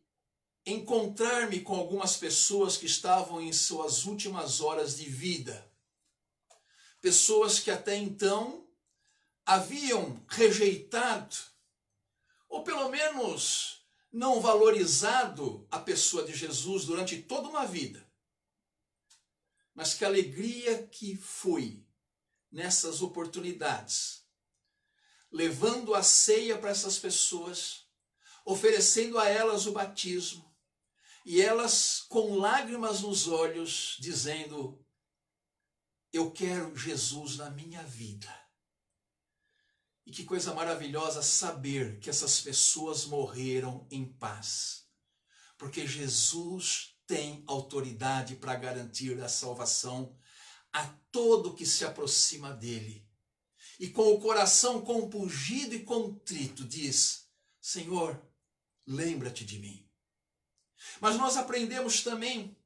encontrar-me 0.65 1.61
com 1.61 1.75
algumas 1.75 2.17
pessoas 2.17 2.77
que 2.77 2.87
estavam 2.87 3.41
em 3.41 3.53
suas 3.53 4.05
últimas 4.05 4.61
horas 4.61 4.97
de 4.97 5.05
vida. 5.05 5.70
Pessoas 7.01 7.59
que 7.59 7.71
até 7.71 7.97
então 7.97 8.69
haviam 9.45 10.25
rejeitado, 10.29 11.37
ou 12.49 12.63
pelo 12.63 12.89
menos 12.89 13.81
não 14.13 14.41
valorizado 14.41 15.67
a 15.71 15.79
pessoa 15.79 16.25
de 16.25 16.35
Jesus 16.35 16.85
durante 16.85 17.23
toda 17.23 17.49
uma 17.49 17.67
vida. 17.67 18.07
Mas 19.75 19.95
que 19.95 20.05
alegria 20.05 20.87
que 20.89 21.17
foi 21.17 21.85
nessas 22.51 23.03
oportunidades, 23.03 24.25
levando 25.31 25.95
a 25.95 26.03
ceia 26.03 26.59
para 26.59 26.71
essas 26.71 26.99
pessoas, 26.99 27.87
oferecendo 28.45 29.19
a 29.19 29.29
elas 29.29 29.67
o 29.67 29.73
batismo, 29.73 30.51
e 31.25 31.41
elas 31.41 32.05
com 32.09 32.37
lágrimas 32.37 33.03
nos 33.03 33.29
olhos, 33.29 33.97
dizendo: 34.01 34.85
Eu 36.13 36.33
quero 36.33 36.77
Jesus 36.77 37.37
na 37.37 37.51
minha 37.51 37.83
vida. 37.85 38.29
E 40.05 40.11
que 40.11 40.25
coisa 40.25 40.53
maravilhosa 40.53 41.23
saber 41.23 42.01
que 42.01 42.11
essas 42.11 42.41
pessoas 42.41 43.05
morreram 43.05 43.87
em 43.91 44.05
paz, 44.05 44.87
porque 45.57 45.87
Jesus 45.87 46.97
tem 47.07 47.45
autoridade 47.47 48.37
para 48.37 48.57
garantir 48.57 49.21
a 49.21 49.29
salvação 49.29 50.17
a 50.73 50.87
todo 51.13 51.55
que 51.55 51.67
se 51.67 51.85
aproxima 51.85 52.53
dele. 52.53 53.09
E 53.79 53.89
com 53.89 54.13
o 54.13 54.21
coração 54.21 54.83
compungido 54.83 55.75
e 55.75 55.85
contrito 55.85 56.65
diz: 56.65 57.29
Senhor, 57.61 58.21
lembra-te 58.87 59.45
de 59.45 59.59
mim. 59.59 59.89
Mas 61.01 61.17
nós 61.17 61.37
aprendemos 61.37 62.03
também 62.03 62.57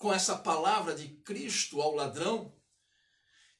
com 0.00 0.12
essa 0.12 0.36
palavra 0.36 0.96
de 0.96 1.10
Cristo 1.22 1.80
ao 1.80 1.94
ladrão 1.94 2.52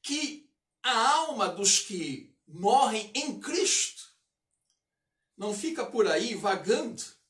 que 0.03 0.50
a 0.83 1.09
alma 1.12 1.48
dos 1.48 1.79
que 1.79 2.37
morrem 2.48 3.12
em 3.14 3.38
Cristo 3.38 4.03
não 5.37 5.55
fica 5.55 5.87
por 5.87 6.09
aí 6.09 6.35
vagando 6.35 7.20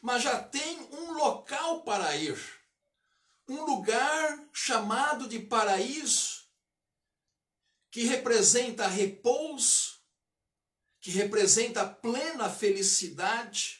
mas 0.00 0.22
já 0.22 0.42
tem 0.42 0.80
um 0.92 1.12
local 1.12 1.82
para 1.82 2.16
ir. 2.16 2.38
Um 3.48 3.64
lugar 3.64 4.48
chamado 4.52 5.28
de 5.28 5.40
paraíso, 5.40 6.48
que 7.90 8.04
representa 8.04 8.86
repouso, 8.86 10.00
que 11.00 11.10
representa 11.10 11.86
plena 11.88 12.48
felicidade, 12.48 13.79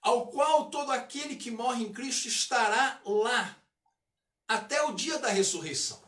ao 0.00 0.30
qual 0.30 0.70
todo 0.70 0.90
aquele 0.90 1.36
que 1.36 1.50
morre 1.50 1.84
em 1.84 1.92
Cristo 1.92 2.28
estará 2.28 3.00
lá, 3.04 3.62
até 4.46 4.82
o 4.82 4.92
dia 4.92 5.18
da 5.18 5.28
ressurreição. 5.28 6.02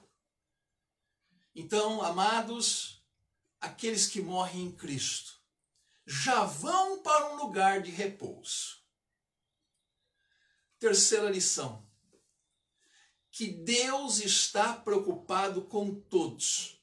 Então, 1.54 2.00
amados, 2.02 3.04
aqueles 3.60 4.06
que 4.06 4.20
morrem 4.20 4.62
em 4.62 4.72
Cristo 4.72 5.40
já 6.06 6.44
vão 6.44 7.02
para 7.02 7.32
um 7.32 7.36
lugar 7.36 7.82
de 7.82 7.90
repouso. 7.90 8.80
Terceira 10.78 11.28
lição: 11.28 11.86
que 13.30 13.48
Deus 13.48 14.18
está 14.18 14.74
preocupado 14.74 15.62
com 15.62 15.94
todos, 15.94 16.82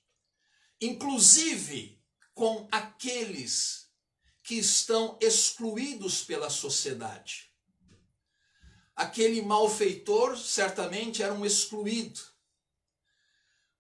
inclusive 0.80 2.02
com 2.34 2.68
aqueles 2.72 3.87
que 4.48 4.56
estão 4.56 5.20
excluídos 5.20 6.24
pela 6.24 6.50
sociedade. 6.50 7.52
Aquele 8.96 9.42
malfeitor 9.42 10.38
certamente 10.38 11.22
era 11.22 11.34
um 11.34 11.46
excluído. 11.46 12.22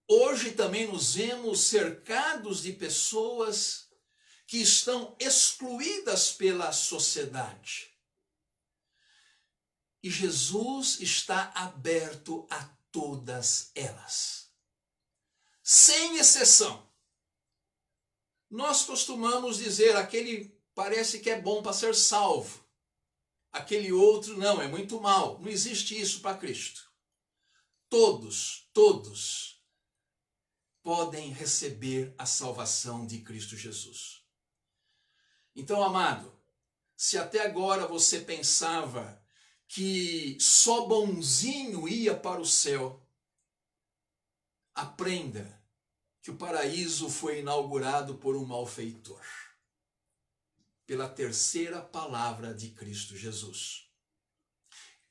Hoje 0.05 0.51
também 0.51 0.85
nos 0.85 1.15
vemos 1.15 1.61
cercados 1.61 2.63
de 2.63 2.73
pessoas 2.73 3.87
que 4.45 4.57
estão 4.57 5.15
excluídas 5.21 6.33
pela 6.33 6.73
sociedade. 6.73 7.97
E 10.03 10.09
Jesus 10.09 10.99
está 10.99 11.49
aberto 11.55 12.45
a 12.49 12.65
todas 12.91 13.71
elas, 13.73 14.51
sem 15.63 16.17
exceção. 16.17 16.85
Nós 18.49 18.83
costumamos 18.83 19.59
dizer 19.59 19.95
aquele 19.95 20.56
parece 20.77 21.21
que 21.21 21.31
é 21.31 21.41
bom 21.41 21.63
para 21.63 21.73
ser 21.73 21.95
salvo, 21.95 22.63
aquele 23.51 23.91
outro 23.91 24.37
não, 24.37 24.61
é 24.61 24.67
muito 24.67 25.01
mal. 25.01 25.39
Não 25.39 25.49
existe 25.49 25.99
isso 25.99 26.21
para 26.21 26.37
Cristo. 26.37 26.87
Todos, 27.89 28.69
todos 28.71 29.59
podem 30.83 31.31
receber 31.31 32.13
a 32.15 32.27
salvação 32.27 33.07
de 33.07 33.21
Cristo 33.21 33.57
Jesus. 33.57 34.23
Então, 35.55 35.81
amado, 35.83 36.31
se 36.95 37.17
até 37.17 37.39
agora 37.39 37.87
você 37.87 38.19
pensava 38.19 39.19
que 39.67 40.37
só 40.39 40.85
bonzinho 40.85 41.87
ia 41.87 42.15
para 42.15 42.39
o 42.39 42.45
céu, 42.45 43.03
aprenda 44.75 45.59
que 46.21 46.29
o 46.29 46.37
paraíso 46.37 47.09
foi 47.09 47.39
inaugurado 47.39 48.19
por 48.19 48.35
um 48.35 48.45
malfeitor, 48.45 49.25
pela 50.87 51.07
terceira 51.07 51.81
palavra 51.81 52.53
de 52.53 52.69
Cristo 52.71 53.15
Jesus. 53.15 53.87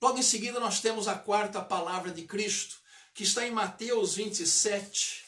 Logo 0.03 0.19
em 0.19 0.23
seguida, 0.23 0.59
nós 0.59 0.81
temos 0.81 1.07
a 1.07 1.17
quarta 1.17 1.63
palavra 1.63 2.11
de 2.11 2.23
Cristo, 2.23 2.81
que 3.15 3.23
está 3.23 3.47
em 3.47 3.53
Mateus 3.53 4.17
27, 4.17 5.25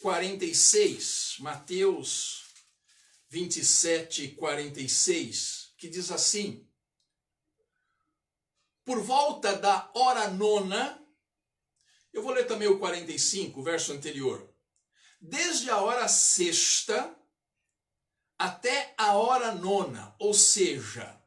46. 0.00 1.36
Mateus 1.38 2.44
27, 3.30 4.28
46, 4.28 5.72
que 5.78 5.88
diz 5.88 6.10
assim: 6.10 6.66
por 8.86 9.02
volta 9.02 9.56
da 9.56 9.90
hora 9.94 10.28
nona, 10.28 11.04
eu 12.12 12.22
vou 12.22 12.32
ler 12.32 12.46
também 12.46 12.68
o 12.68 12.78
45, 12.78 13.58
o 13.58 13.62
verso 13.64 13.92
anterior. 13.92 14.48
Desde 15.20 15.68
a 15.70 15.78
hora 15.78 16.06
sexta 16.06 17.15
até 18.38 18.94
a 18.98 19.14
hora 19.14 19.52
nona, 19.52 20.14
ou 20.18 20.34
seja, 20.34 21.20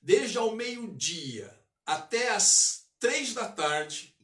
desde 0.00 0.38
ao 0.38 0.54
meio-dia 0.54 1.52
até 1.86 2.30
as 2.30 2.88
três 2.98 3.34
da 3.34 3.50
tarde, 3.50 4.16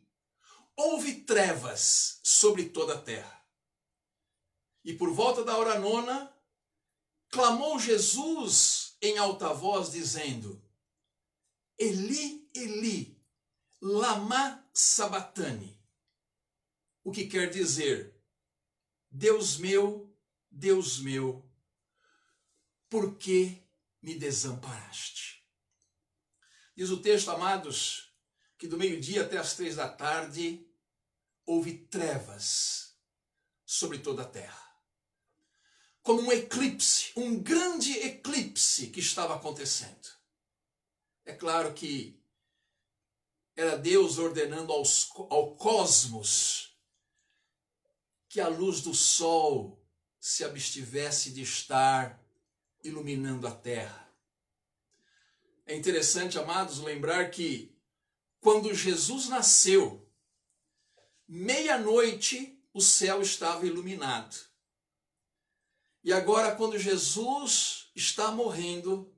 houve 0.76 1.22
trevas 1.22 2.20
sobre 2.22 2.70
toda 2.70 2.94
a 2.94 3.00
terra. 3.00 3.44
E 4.84 4.94
por 4.94 5.12
volta 5.12 5.44
da 5.44 5.56
hora 5.56 5.78
nona, 5.78 6.34
clamou 7.28 7.78
Jesus 7.78 8.96
em 9.02 9.18
alta 9.18 9.52
voz, 9.52 9.90
dizendo: 9.90 10.62
Eli, 11.78 12.50
Eli, 12.54 13.22
lama 13.80 14.66
sabatani. 14.72 15.78
O 17.04 17.10
que 17.10 17.26
quer 17.26 17.50
dizer, 17.50 18.14
Deus 19.10 19.56
meu, 19.56 20.14
Deus 20.50 20.98
meu, 20.98 21.49
por 22.90 23.16
que 23.16 23.62
me 24.02 24.16
desamparaste? 24.16 25.42
Diz 26.76 26.90
o 26.90 27.00
texto, 27.00 27.30
amados, 27.30 28.12
que 28.58 28.66
do 28.66 28.76
meio-dia 28.76 29.22
até 29.22 29.38
as 29.38 29.54
três 29.54 29.76
da 29.76 29.88
tarde 29.88 30.66
houve 31.46 31.86
trevas 31.86 32.96
sobre 33.64 33.98
toda 33.98 34.22
a 34.22 34.26
terra. 34.28 34.60
Como 36.02 36.22
um 36.22 36.32
eclipse, 36.32 37.12
um 37.16 37.40
grande 37.40 37.92
eclipse 37.98 38.88
que 38.88 39.00
estava 39.00 39.36
acontecendo. 39.36 40.08
É 41.24 41.32
claro 41.32 41.72
que 41.72 42.20
era 43.54 43.76
Deus 43.76 44.18
ordenando 44.18 44.72
aos, 44.72 45.10
ao 45.30 45.54
cosmos 45.54 46.76
que 48.28 48.40
a 48.40 48.48
luz 48.48 48.80
do 48.80 48.94
sol 48.94 49.84
se 50.18 50.44
abstivesse 50.44 51.30
de 51.32 51.42
estar 51.42 52.19
iluminando 52.82 53.46
a 53.46 53.50
terra. 53.50 54.08
É 55.66 55.76
interessante, 55.76 56.38
amados, 56.38 56.78
lembrar 56.78 57.30
que 57.30 57.74
quando 58.40 58.74
Jesus 58.74 59.28
nasceu, 59.28 60.10
meia-noite 61.28 62.60
o 62.72 62.80
céu 62.80 63.22
estava 63.22 63.66
iluminado. 63.66 64.36
E 66.02 66.12
agora, 66.12 66.56
quando 66.56 66.78
Jesus 66.78 67.90
está 67.94 68.30
morrendo, 68.32 69.14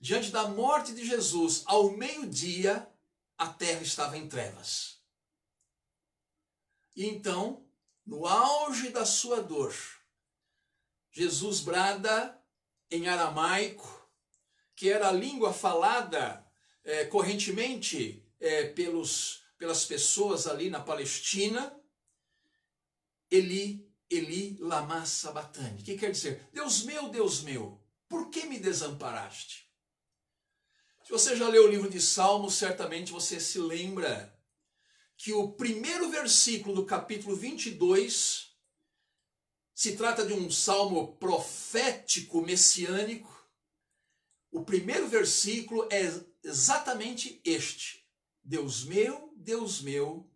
diante 0.00 0.30
da 0.30 0.48
morte 0.48 0.94
de 0.94 1.04
Jesus, 1.04 1.62
ao 1.66 1.90
meio-dia, 1.90 2.88
a 3.36 3.48
terra 3.48 3.82
estava 3.82 4.16
em 4.16 4.28
trevas. 4.28 5.02
E 6.94 7.06
então, 7.06 7.66
no 8.06 8.26
auge 8.26 8.90
da 8.90 9.04
sua 9.04 9.42
dor, 9.42 9.74
Jesus 11.10 11.60
brada 11.60 12.41
em 12.92 13.08
aramaico, 13.08 14.06
que 14.76 14.90
era 14.90 15.08
a 15.08 15.12
língua 15.12 15.52
falada 15.52 16.46
é, 16.84 17.06
correntemente 17.06 18.22
é, 18.38 18.66
pelos, 18.66 19.42
pelas 19.56 19.84
pessoas 19.84 20.46
ali 20.46 20.68
na 20.68 20.80
Palestina, 20.80 21.74
Eli, 23.30 23.90
Eli, 24.10 24.58
lama 24.60 25.06
sabatani, 25.06 25.82
que 25.82 25.96
quer 25.96 26.10
dizer, 26.10 26.48
Deus 26.52 26.84
meu, 26.84 27.08
Deus 27.08 27.40
meu, 27.40 27.82
por 28.06 28.28
que 28.28 28.44
me 28.44 28.58
desamparaste? 28.58 29.66
Se 31.02 31.10
você 31.10 31.34
já 31.34 31.48
leu 31.48 31.64
o 31.64 31.70
livro 31.70 31.88
de 31.88 32.00
Salmos, 32.00 32.54
certamente 32.54 33.10
você 33.10 33.40
se 33.40 33.58
lembra 33.58 34.38
que 35.16 35.32
o 35.32 35.52
primeiro 35.52 36.10
versículo 36.10 36.74
do 36.74 36.84
capítulo 36.84 37.34
22 37.34 38.51
se 39.74 39.96
trata 39.96 40.26
de 40.26 40.32
um 40.32 40.50
salmo 40.50 41.16
profético 41.16 42.42
messiânico. 42.42 43.30
O 44.50 44.64
primeiro 44.64 45.08
versículo 45.08 45.88
é 45.90 46.02
exatamente 46.42 47.40
este: 47.44 48.06
Deus 48.42 48.84
meu, 48.84 49.32
Deus 49.36 49.80
meu, 49.80 50.30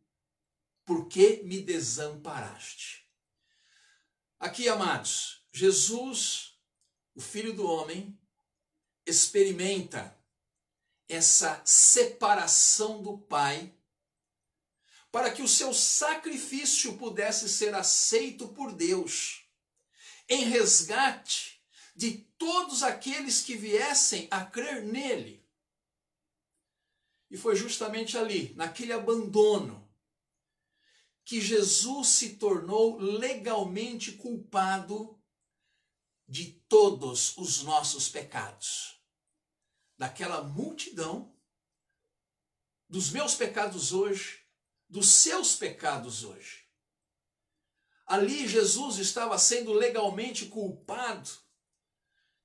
por 0.85 1.07
que 1.09 1.42
me 1.42 1.61
desamparaste? 1.61 3.07
Aqui, 4.38 4.68
amados, 4.68 5.44
Jesus, 5.53 6.59
o 7.14 7.20
Filho 7.20 7.53
do 7.53 7.66
Homem, 7.66 8.18
experimenta 9.07 10.16
essa 11.09 11.62
separação 11.64 13.03
do 13.03 13.18
Pai 13.18 13.75
para 15.16 15.33
que 15.33 15.40
o 15.40 15.48
seu 15.48 15.72
sacrifício 15.72 16.98
pudesse 16.98 17.48
ser 17.48 17.74
aceito 17.74 18.48
por 18.48 18.70
Deus, 18.70 19.46
em 20.29 20.44
resgate 20.44 21.59
de 21.94 22.18
todos 22.37 22.83
aqueles 22.83 23.40
que 23.40 23.57
viessem 23.57 24.29
a 24.31 24.44
crer 24.44 24.85
nele. 24.85 25.42
E 27.31 27.38
foi 27.38 27.57
justamente 27.57 28.18
ali, 28.18 28.52
naquele 28.57 28.92
abandono, 28.92 29.90
que 31.24 31.40
Jesus 31.40 32.09
se 32.09 32.37
tornou 32.37 32.98
legalmente 32.98 34.12
culpado 34.12 35.18
de 36.29 36.61
todos 36.68 37.35
os 37.38 37.62
nossos 37.62 38.07
pecados. 38.07 39.00
Daquela 39.96 40.42
multidão, 40.42 41.35
dos 42.87 43.09
meus 43.09 43.35
pecados 43.35 43.94
hoje, 43.94 44.45
dos 44.88 45.09
seus 45.09 45.55
pecados 45.57 46.25
hoje. 46.25 46.64
Ali 48.07 48.46
Jesus 48.46 48.99
estava 48.99 49.37
sendo 49.38 49.72
legalmente 49.72 50.46
culpado 50.46 51.31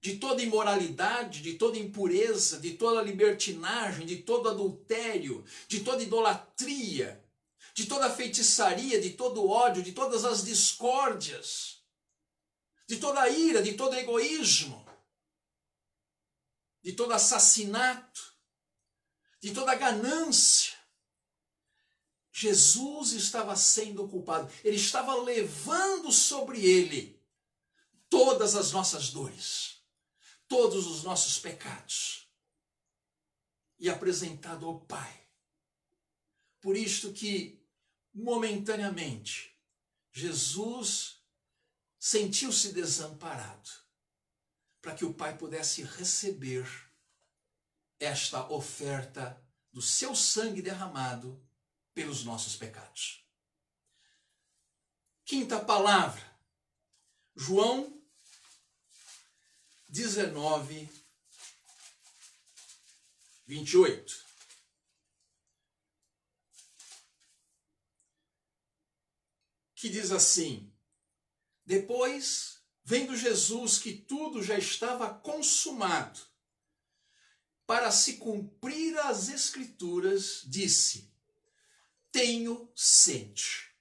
de 0.02 0.18
toda 0.18 0.42
imoralidade, 0.42 1.42
de 1.42 1.54
toda 1.54 1.78
impureza, 1.78 2.60
de 2.60 2.72
toda 2.74 3.04
libertinagem, 3.04 4.06
de 4.08 4.18
todo 4.18 4.50
adultério, 4.50 5.46
de 5.68 5.82
toda 5.82 6.02
idolatria, 6.02 7.24
de 7.76 7.86
toda 7.86 8.10
feitiçaria, 8.10 9.00
de 9.00 9.12
todo 9.12 9.48
ódio, 9.48 9.84
de 9.84 9.92
todas 9.92 10.26
as 10.26 10.44
discórdias, 10.44 11.84
de 12.88 12.98
toda 12.98 13.30
ira, 13.30 13.62
de 13.62 13.74
todo 13.74 13.96
egoísmo, 13.96 14.84
de 16.82 16.94
todo 16.94 17.14
assassinato, 17.14 18.34
de 19.40 19.54
toda 19.54 19.76
ganância, 19.76 20.81
Jesus 22.32 23.12
estava 23.12 23.56
sendo 23.56 24.08
culpado, 24.08 24.52
ele 24.64 24.78
estava 24.78 25.16
levando 25.16 26.12
sobre 26.12 26.66
ele 26.66 27.22
todas 28.10 28.56
as 28.56 28.72
nossas 28.72 29.10
dores, 29.10 29.84
todos 30.48 30.88
os 30.88 31.04
nossos 31.04 31.40
pecados 31.40 32.30
e 33.80 33.90
apresentado 33.90 34.66
ao 34.66 34.80
Pai. 34.80 35.28
Por 36.62 36.78
isto 36.78 37.12
que 37.12 37.62
momentaneamente 38.14 39.58
Jesus 40.14 41.22
sentiu-se 42.00 42.72
desamparado 42.72 43.70
para 44.82 44.94
que 44.96 45.06
o 45.06 45.14
Pai 45.14 45.38
pudesse 45.38 45.84
receber 45.84 46.68
esta 48.00 48.50
oferta 48.52 49.42
do 49.72 49.82
seu 49.82 50.16
sangue 50.16 50.62
derramado 50.62 51.42
pelos 51.94 52.24
nossos 52.24 52.56
pecados. 52.56 53.26
Quinta 55.26 55.64
palavra, 55.64 56.22
João 57.36 58.02
19, 59.92 60.90
28. 63.46 64.26
Que 69.76 69.90
diz 69.90 70.12
assim: 70.12 70.74
Depois, 71.66 72.62
vendo 72.86 73.16
Jesus 73.18 73.80
que 73.80 73.94
tudo 73.94 74.42
já 74.42 74.58
estava 74.58 75.14
consumado, 75.14 76.20
para 77.66 77.92
se 77.92 78.18
cumprir 78.18 78.98
as 79.00 79.28
Escrituras, 79.28 80.44
disse: 80.46 81.11
tenho 82.12 82.72
sede. 82.76 83.72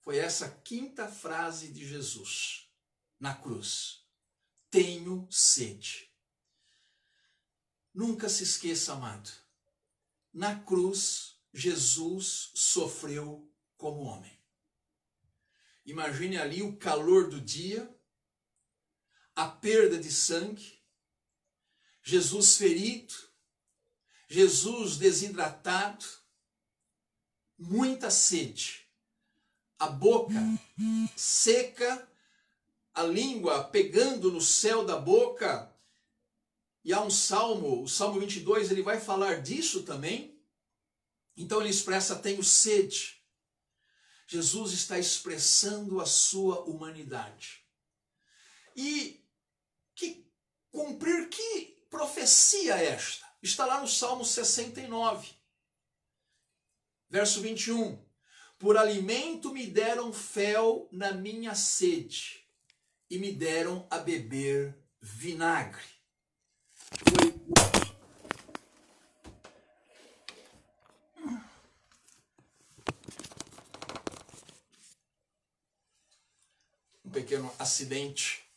Foi 0.00 0.16
essa 0.18 0.48
quinta 0.48 1.06
frase 1.06 1.68
de 1.68 1.86
Jesus 1.86 2.68
na 3.20 3.34
cruz. 3.34 4.04
Tenho 4.70 5.28
sede. 5.30 6.10
Nunca 7.92 8.28
se 8.28 8.44
esqueça, 8.44 8.92
amado. 8.92 9.30
Na 10.32 10.58
cruz, 10.60 11.38
Jesus 11.52 12.50
sofreu 12.54 13.50
como 13.76 14.02
homem. 14.02 14.38
Imagine 15.84 16.36
ali 16.36 16.62
o 16.62 16.76
calor 16.76 17.28
do 17.28 17.40
dia, 17.40 17.92
a 19.34 19.48
perda 19.48 19.98
de 19.98 20.12
sangue, 20.12 20.78
Jesus 22.02 22.56
ferido, 22.56 23.14
Jesus 24.28 24.98
desidratado, 24.98 26.04
muita 27.58 28.10
sede, 28.10 28.86
a 29.78 29.88
boca 29.88 30.34
seca, 31.16 32.08
a 32.94 33.02
língua 33.02 33.64
pegando 33.64 34.30
no 34.30 34.40
céu 34.40 34.84
da 34.84 34.96
boca. 34.96 35.72
E 36.84 36.92
há 36.92 37.00
um 37.00 37.10
salmo, 37.10 37.82
o 37.82 37.88
Salmo 37.88 38.20
22, 38.20 38.70
ele 38.70 38.82
vai 38.82 39.00
falar 39.00 39.42
disso 39.42 39.82
também. 39.82 40.40
Então 41.36 41.60
ele 41.60 41.70
expressa: 41.70 42.16
Tenho 42.16 42.42
sede. 42.42 43.22
Jesus 44.26 44.72
está 44.72 44.98
expressando 44.98 46.00
a 46.00 46.06
sua 46.06 46.60
humanidade. 46.64 47.64
E 48.76 49.24
que 49.94 50.26
cumprir 50.70 51.28
que 51.28 51.78
profecia 51.88 52.76
é 52.76 52.86
esta? 52.86 53.26
Está 53.42 53.64
lá 53.64 53.80
no 53.80 53.88
Salmo 53.88 54.24
69, 54.24 55.28
verso 57.08 57.40
21. 57.40 57.98
Por 58.58 58.76
alimento 58.76 59.52
me 59.52 59.66
deram 59.66 60.12
fel 60.12 60.88
na 60.90 61.12
minha 61.12 61.54
sede 61.54 62.44
e 63.08 63.18
me 63.18 63.32
deram 63.32 63.86
a 63.90 63.98
beber 63.98 64.76
vinagre. 65.00 65.84
Foi 77.00 77.04
um 77.04 77.10
pequeno 77.10 77.54
acidente. 77.58 78.47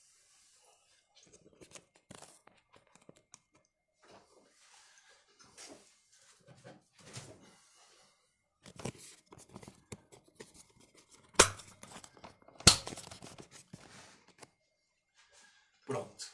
Pronto. 15.92 16.26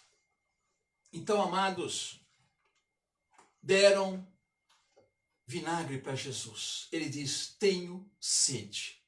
Então, 1.11 1.41
amados, 1.41 2.21
deram 3.59 4.23
vinagre 5.47 5.97
para 5.97 6.13
Jesus. 6.13 6.87
Ele 6.91 7.09
diz: 7.09 7.55
Tenho 7.57 8.07
sede. 8.21 9.03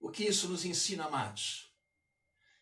O 0.00 0.10
que 0.10 0.24
isso 0.24 0.48
nos 0.48 0.64
ensina, 0.64 1.04
amados? 1.04 1.70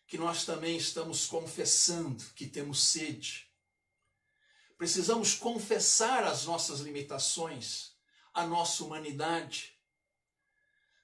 Que 0.05 0.17
nós 0.17 0.43
também 0.43 0.75
estamos 0.75 1.25
confessando 1.25 2.21
que 2.35 2.47
temos 2.47 2.83
sede. 2.83 3.49
Precisamos 4.77 5.35
confessar 5.35 6.25
as 6.25 6.43
nossas 6.43 6.81
limitações, 6.81 7.93
a 8.33 8.45
nossa 8.45 8.83
humanidade. 8.83 9.79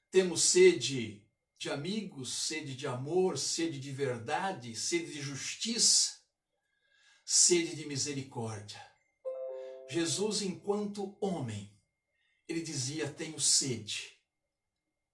Temos 0.10 0.44
sede 0.44 1.21
de 1.62 1.70
amigos, 1.70 2.34
sede 2.34 2.76
de 2.76 2.88
amor, 2.88 3.38
sede 3.38 3.80
de 3.80 3.92
verdade, 3.92 4.76
sede 4.76 5.14
de 5.14 5.22
justiça, 5.22 6.20
sede 7.24 7.76
de 7.76 7.86
misericórdia. 7.86 8.84
Jesus, 9.88 10.42
enquanto 10.42 11.16
homem, 11.22 11.72
ele 12.48 12.64
dizia: 12.64 13.14
Tenho 13.14 13.40
sede 13.40 14.20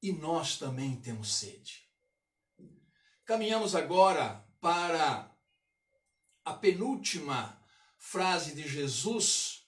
e 0.01 0.13
nós 0.13 0.57
também 0.57 0.95
temos 1.01 1.35
sede. 1.35 1.85
Caminhamos 3.25 3.75
agora 3.75 4.47
para 4.61 5.29
a 6.45 6.53
penúltima 6.53 7.61
frase 7.97 8.55
de 8.55 8.65
Jesus. 8.65 9.66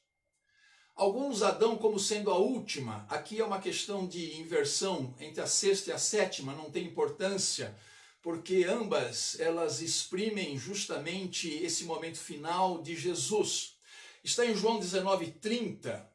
Alguns 1.00 1.44
a 1.44 1.52
dão 1.52 1.78
como 1.78 1.98
sendo 1.98 2.30
a 2.30 2.38
última. 2.38 3.06
Aqui 3.08 3.40
é 3.40 3.46
uma 3.46 3.62
questão 3.62 4.06
de 4.06 4.38
inversão 4.38 5.16
entre 5.18 5.40
a 5.40 5.48
sexta 5.48 5.92
e 5.92 5.94
a 5.94 5.98
sétima, 5.98 6.54
não 6.54 6.70
tem 6.70 6.84
importância, 6.84 7.74
porque 8.22 8.66
ambas 8.66 9.40
elas 9.40 9.80
exprimem 9.80 10.58
justamente 10.58 11.48
esse 11.48 11.86
momento 11.86 12.18
final 12.18 12.82
de 12.82 12.98
Jesus. 12.98 13.78
Está 14.26 14.46
em 14.46 14.54
João 14.54 14.78
19:30, 14.78 16.06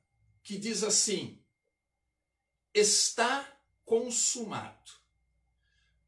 que 0.42 0.58
diz 0.58 0.82
assim: 0.82 1.42
Está 2.74 3.50
consumado. 3.86 4.92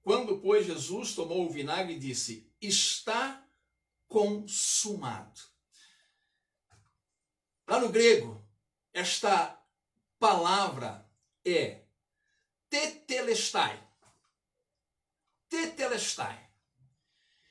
Quando, 0.02 0.36
pois, 0.36 0.66
Jesus 0.66 1.14
tomou 1.14 1.46
o 1.46 1.50
vinagre 1.50 1.94
e 1.94 1.98
disse: 1.98 2.46
Está 2.60 3.42
consumado. 4.06 5.40
Lá 7.66 7.80
no 7.80 7.88
grego, 7.88 8.45
esta 8.96 9.62
palavra 10.18 11.06
é 11.44 11.82
tetelestai. 12.70 13.78
Tetelestai. 15.50 16.48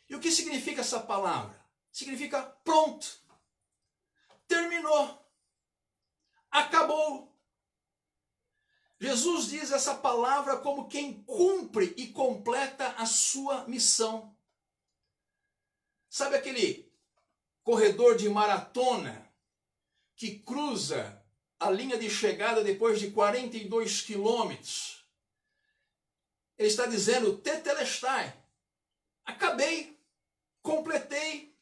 E 0.10 0.15
o 0.15 0.19
que 0.19 0.31
significa 0.31 0.81
essa 0.81 0.99
palavra? 0.99 1.63
Significa 1.91 2.41
pronto. 2.41 3.21
Terminou. 4.47 5.23
Acabou. 6.49 7.31
Jesus 8.99 9.49
diz 9.49 9.71
essa 9.71 9.93
palavra 9.93 10.58
como 10.58 10.88
quem 10.88 11.21
cumpre 11.25 11.93
e 11.95 12.08
completa 12.08 12.89
a 12.97 13.05
sua 13.05 13.67
missão. 13.67 14.36
Sabe 16.10 16.38
aquele 16.38 16.91
corredor 17.62 18.17
de 18.17 18.27
maratona 18.29 19.31
que 20.15 20.39
cruza 20.39 21.23
a 21.60 21.70
linha 21.70 21.98
de 21.98 22.10
chegada 22.10 22.63
depois 22.63 23.00
de 23.00 23.12
42 23.12 24.02
quilômetros? 24.02 25.06
Ele 26.58 26.68
está 26.68 26.86
dizendo: 26.86 27.38
Tetelestai, 27.38 28.34
acabei, 29.26 30.00
completei. 30.62 31.56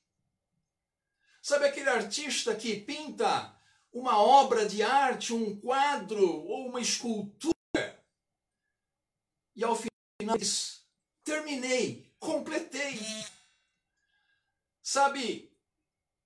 Sabe 1.42 1.66
aquele 1.66 1.90
artista 1.90 2.56
que 2.56 2.80
pinta 2.80 3.54
uma 3.92 4.18
obra 4.18 4.66
de 4.66 4.82
arte, 4.82 5.34
um 5.34 5.60
quadro 5.60 6.26
ou 6.26 6.68
uma 6.70 6.80
escultura. 6.80 7.54
E 9.56 9.64
ao 9.64 9.76
final 9.76 10.38
diz: 10.38 10.86
terminei, 11.24 12.12
completei. 12.20 13.00
Sabe, 14.82 15.56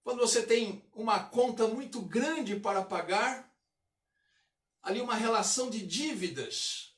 quando 0.04 0.20
você 0.20 0.46
tem 0.46 0.84
uma 0.94 1.24
conta 1.24 1.68
muito 1.68 2.02
grande 2.02 2.60
para 2.60 2.84
pagar, 2.84 3.47
ali 4.88 5.02
uma 5.02 5.16
relação 5.16 5.70
de 5.70 5.86
dívidas, 5.86 6.96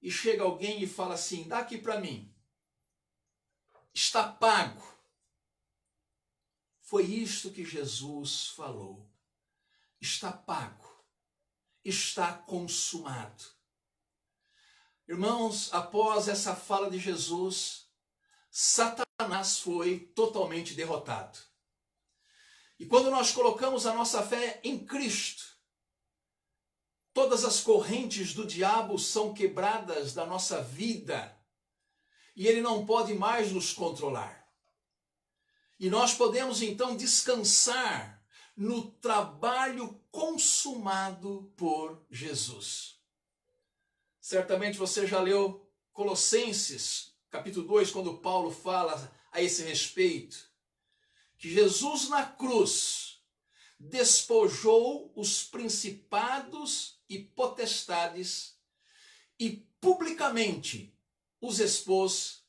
e 0.00 0.10
chega 0.10 0.42
alguém 0.42 0.82
e 0.82 0.86
fala 0.86 1.12
assim: 1.12 1.46
dá 1.46 1.58
aqui 1.58 1.76
para 1.76 2.00
mim, 2.00 2.34
está 3.92 4.26
pago. 4.26 4.82
Foi 6.80 7.04
isto 7.04 7.50
que 7.50 7.64
Jesus 7.64 8.46
falou. 8.48 9.06
Está 10.00 10.32
pago, 10.32 11.04
está 11.84 12.32
consumado. 12.32 13.44
Irmãos, 15.06 15.72
após 15.74 16.28
essa 16.28 16.56
fala 16.56 16.88
de 16.88 16.98
Jesus, 16.98 17.90
Satanás 18.50 19.58
foi 19.58 19.98
totalmente 19.98 20.74
derrotado. 20.74 21.38
E 22.78 22.86
quando 22.86 23.10
nós 23.10 23.32
colocamos 23.32 23.84
a 23.84 23.94
nossa 23.94 24.22
fé 24.22 24.60
em 24.62 24.82
Cristo, 24.86 25.55
todas 27.16 27.46
as 27.46 27.62
correntes 27.62 28.34
do 28.34 28.46
diabo 28.46 28.98
são 28.98 29.32
quebradas 29.32 30.12
da 30.12 30.26
nossa 30.26 30.60
vida 30.60 31.34
e 32.36 32.46
ele 32.46 32.60
não 32.60 32.84
pode 32.84 33.14
mais 33.14 33.50
nos 33.50 33.72
controlar. 33.72 34.46
E 35.80 35.88
nós 35.88 36.12
podemos 36.12 36.60
então 36.60 36.94
descansar 36.94 38.22
no 38.54 38.90
trabalho 38.90 39.98
consumado 40.10 41.50
por 41.56 42.04
Jesus. 42.10 43.00
Certamente 44.20 44.76
você 44.76 45.06
já 45.06 45.18
leu 45.18 45.66
Colossenses, 45.94 47.14
capítulo 47.30 47.66
2, 47.66 47.92
quando 47.92 48.18
Paulo 48.18 48.50
fala 48.50 49.10
a 49.32 49.40
esse 49.40 49.62
respeito, 49.62 50.50
que 51.38 51.48
Jesus 51.48 52.10
na 52.10 52.26
cruz 52.26 53.22
despojou 53.80 55.10
os 55.16 55.44
principados 55.44 56.95
e 57.08 57.18
potestades 57.18 58.58
e 59.38 59.66
publicamente 59.80 60.96
os 61.40 61.60
expôs 61.60 62.44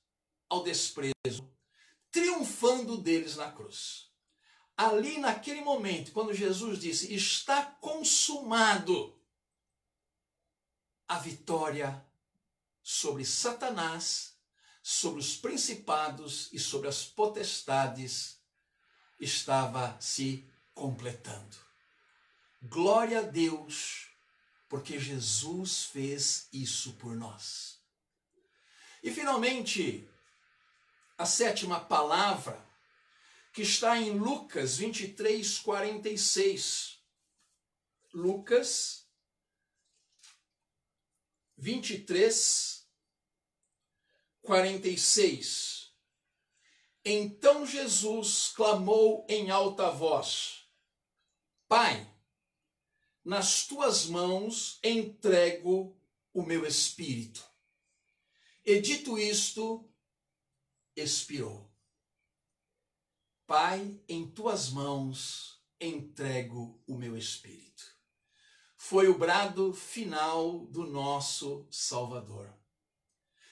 ao 0.50 0.64
desprezo 0.64 1.48
triunfando 2.18 2.98
deles 2.98 3.36
na 3.36 3.52
cruz. 3.52 4.10
Ali, 4.76 5.20
naquele 5.20 5.62
momento, 5.62 6.12
quando 6.12 6.34
Jesus 6.34 6.80
disse: 6.80 7.14
Está 7.14 7.64
consumado, 7.64 9.16
a 11.08 11.20
vitória 11.20 12.04
sobre 12.82 13.24
Satanás, 13.24 14.36
sobre 14.82 15.20
os 15.20 15.38
principados 15.38 16.52
e 16.52 16.60
sobre 16.60 16.88
as 16.88 17.06
potestades 17.06 18.42
estava 19.20 19.96
se 20.00 20.50
completando. 20.74 21.56
Glória 22.62 23.20
a 23.20 23.24
Deus, 23.24 24.07
porque 24.68 25.00
Jesus 25.00 25.84
fez 25.86 26.48
isso 26.52 26.94
por 26.94 27.16
nós. 27.16 27.80
E 29.02 29.12
finalmente, 29.12 30.08
a 31.18 31.26
sétima 31.26 31.80
palavra, 31.80 32.66
que 33.54 33.62
está 33.62 33.98
em 33.98 34.12
Lucas 34.12 34.78
23, 34.78 35.60
46. 35.60 37.00
Lucas 38.14 39.08
23, 41.58 42.88
46. 44.42 45.92
Então 47.04 47.66
Jesus 47.66 48.52
clamou 48.56 49.26
em 49.30 49.50
alta 49.50 49.90
voz: 49.90 50.68
Pai, 51.68 52.08
nas 53.28 53.68
tuas 53.68 54.06
mãos 54.06 54.80
entrego 54.82 55.94
o 56.34 56.42
meu 56.42 56.66
espírito. 56.66 57.46
E 58.64 58.80
dito 58.80 59.20
isto, 59.20 59.86
expirou. 60.96 61.70
Pai, 63.46 64.02
em 64.08 64.32
tuas 64.32 64.70
mãos 64.70 65.62
entrego 65.78 66.82
o 66.88 66.96
meu 66.96 67.18
espírito. 67.18 67.84
Foi 68.78 69.10
o 69.10 69.18
brado 69.18 69.74
final 69.74 70.66
do 70.68 70.88
nosso 70.88 71.68
Salvador. 71.70 72.50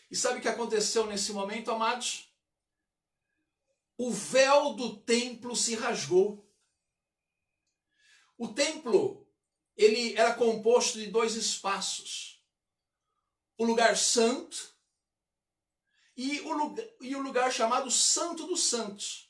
E 0.10 0.16
sabe 0.16 0.40
o 0.40 0.42
que 0.42 0.48
aconteceu 0.48 1.06
nesse 1.06 1.34
momento, 1.34 1.70
amados? 1.70 2.34
O 3.98 4.10
véu 4.10 4.74
do 4.74 4.96
templo 5.02 5.54
se 5.54 5.76
rasgou. 5.76 6.50
O 8.38 8.48
templo, 8.48 9.25
ele 9.76 10.16
era 10.16 10.34
composto 10.34 10.98
de 10.98 11.08
dois 11.08 11.36
espaços. 11.36 12.42
O 13.58 13.66
lugar 13.66 13.98
santo 13.98 14.74
e 16.16 16.40
o 16.42 16.54
lugar, 16.54 16.86
e 17.02 17.16
o 17.16 17.22
lugar 17.22 17.52
chamado 17.52 17.92
Santo 17.92 18.48
dos 18.48 18.64
Santos. 18.64 19.30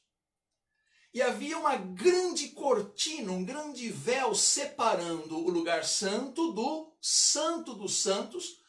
E 1.14 1.22
havia 1.22 1.58
uma 1.58 1.78
grande 1.78 2.50
cortina, 2.50 3.32
um 3.32 3.44
grande 3.44 3.90
véu 3.90 4.36
separando 4.36 5.38
o 5.38 5.50
lugar 5.50 5.86
santo 5.86 6.52
do 6.52 6.94
Santo 7.02 7.74
dos 7.74 8.02
Santos, 8.02 8.60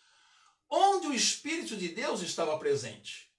onde 0.71 1.09
o 1.09 1.15
Espírito 1.15 1.77
de 1.77 1.89
Deus 1.89 2.23
estava 2.23 2.59
presente. 2.59 3.33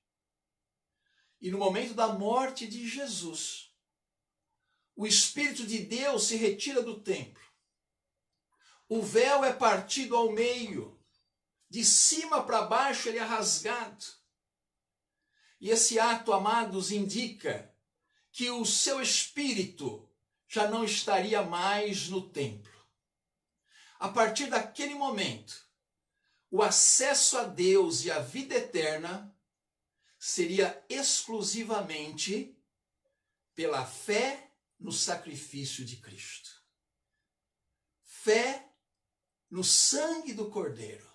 E 1.39 1.49
no 1.49 1.57
momento 1.57 1.93
da 1.93 2.09
morte 2.09 2.67
de 2.67 2.87
Jesus, 2.87 3.71
o 4.95 5.07
Espírito 5.07 5.65
de 5.65 5.79
Deus 5.79 6.23
se 6.27 6.35
retira 6.35 6.81
do 6.81 6.99
templo. 6.99 7.46
O 8.89 9.01
véu 9.01 9.43
é 9.43 9.51
partido 9.51 10.15
ao 10.15 10.31
meio, 10.31 10.97
de 11.69 11.83
cima 11.83 12.43
para 12.43 12.61
baixo 12.63 13.09
ele 13.09 13.17
é 13.17 13.23
rasgado. 13.23 14.05
E 15.59 15.69
esse 15.69 15.99
ato, 15.99 16.31
amados, 16.31 16.91
indica 16.91 17.73
que 18.31 18.49
o 18.49 18.65
seu 18.65 19.01
espírito 19.01 20.07
já 20.47 20.69
não 20.69 20.83
estaria 20.83 21.41
mais 21.41 22.07
no 22.07 22.29
templo. 22.29 22.71
A 23.99 24.07
partir 24.07 24.47
daquele 24.47 24.93
momento, 24.93 25.67
o 26.49 26.61
acesso 26.61 27.37
a 27.37 27.43
Deus 27.43 28.05
e 28.05 28.11
a 28.11 28.19
vida 28.19 28.55
eterna 28.55 29.35
seria 30.17 30.83
exclusivamente 30.87 32.55
pela 33.53 33.85
fé 33.85 34.51
no 34.79 34.91
sacrifício 34.91 35.83
de 35.83 35.97
Cristo. 35.97 36.49
Fé 38.03 38.66
no 39.49 39.63
sangue 39.63 40.33
do 40.33 40.49
Cordeiro. 40.49 41.07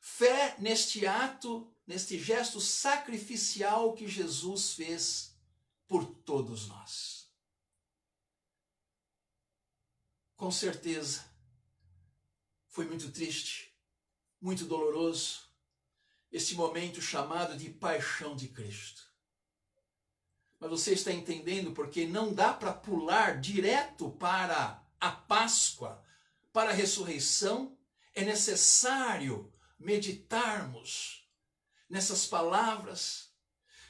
Fé 0.00 0.56
neste 0.58 1.06
ato, 1.06 1.72
neste 1.86 2.18
gesto 2.18 2.60
sacrificial 2.60 3.92
que 3.94 4.08
Jesus 4.08 4.72
fez 4.74 5.36
por 5.86 6.04
todos 6.04 6.68
nós. 6.68 7.30
Com 10.34 10.50
certeza, 10.50 11.24
foi 12.66 12.86
muito 12.86 13.12
triste, 13.12 13.72
muito 14.40 14.64
doloroso, 14.64 15.42
este 16.32 16.54
momento 16.54 17.00
chamado 17.00 17.56
de 17.56 17.68
paixão 17.70 18.34
de 18.34 18.48
Cristo. 18.48 19.02
Mas 20.58 20.70
você 20.70 20.94
está 20.94 21.12
entendendo 21.12 21.72
porque 21.72 22.06
não 22.06 22.32
dá 22.32 22.52
para 22.52 22.72
pular 22.72 23.40
direto 23.40 24.10
para 24.10 24.82
a 24.98 25.10
Páscoa, 25.12 26.01
para 26.52 26.70
a 26.70 26.74
ressurreição. 26.74 27.76
É 28.14 28.24
necessário 28.24 29.52
meditarmos 29.78 31.26
nessas 31.88 32.26
palavras 32.26 33.32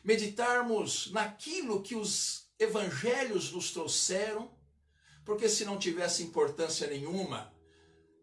meditarmos 0.02 1.10
naquilo 1.12 1.82
que 1.82 1.94
os 1.94 2.50
evangelhos 2.58 3.52
nos 3.52 3.70
trouxeram, 3.70 4.52
porque 5.24 5.48
se 5.48 5.64
não 5.64 5.78
tivesse 5.78 6.22
importância 6.22 6.86
nenhuma, 6.86 7.54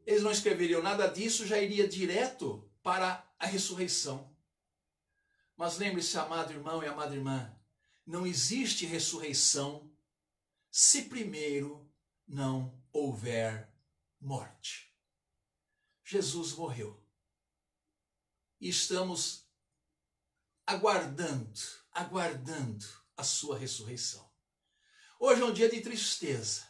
eles 0.05 0.23
não 0.23 0.31
escreveriam 0.31 0.81
nada 0.81 1.07
disso, 1.07 1.45
já 1.45 1.59
iria 1.59 1.87
direto 1.87 2.69
para 2.83 3.25
a 3.37 3.45
ressurreição. 3.45 4.35
Mas 5.55 5.77
lembre-se, 5.77 6.17
amado 6.17 6.51
irmão 6.51 6.83
e 6.83 6.87
amada 6.87 7.15
irmã, 7.15 7.53
não 8.05 8.25
existe 8.25 8.85
ressurreição 8.85 9.89
se 10.71 11.03
primeiro 11.03 11.89
não 12.27 12.81
houver 12.91 13.68
morte. 14.20 14.93
Jesus 16.03 16.53
morreu. 16.53 17.01
E 18.59 18.70
estamos 18.70 19.45
aguardando, 20.65 21.59
aguardando 21.91 22.86
a 23.15 23.24
sua 23.24 23.57
ressurreição. 23.57 24.30
Hoje 25.20 25.41
é 25.41 25.45
um 25.45 25.53
dia 25.53 25.70
de 25.70 25.82
tristeza, 25.82 26.67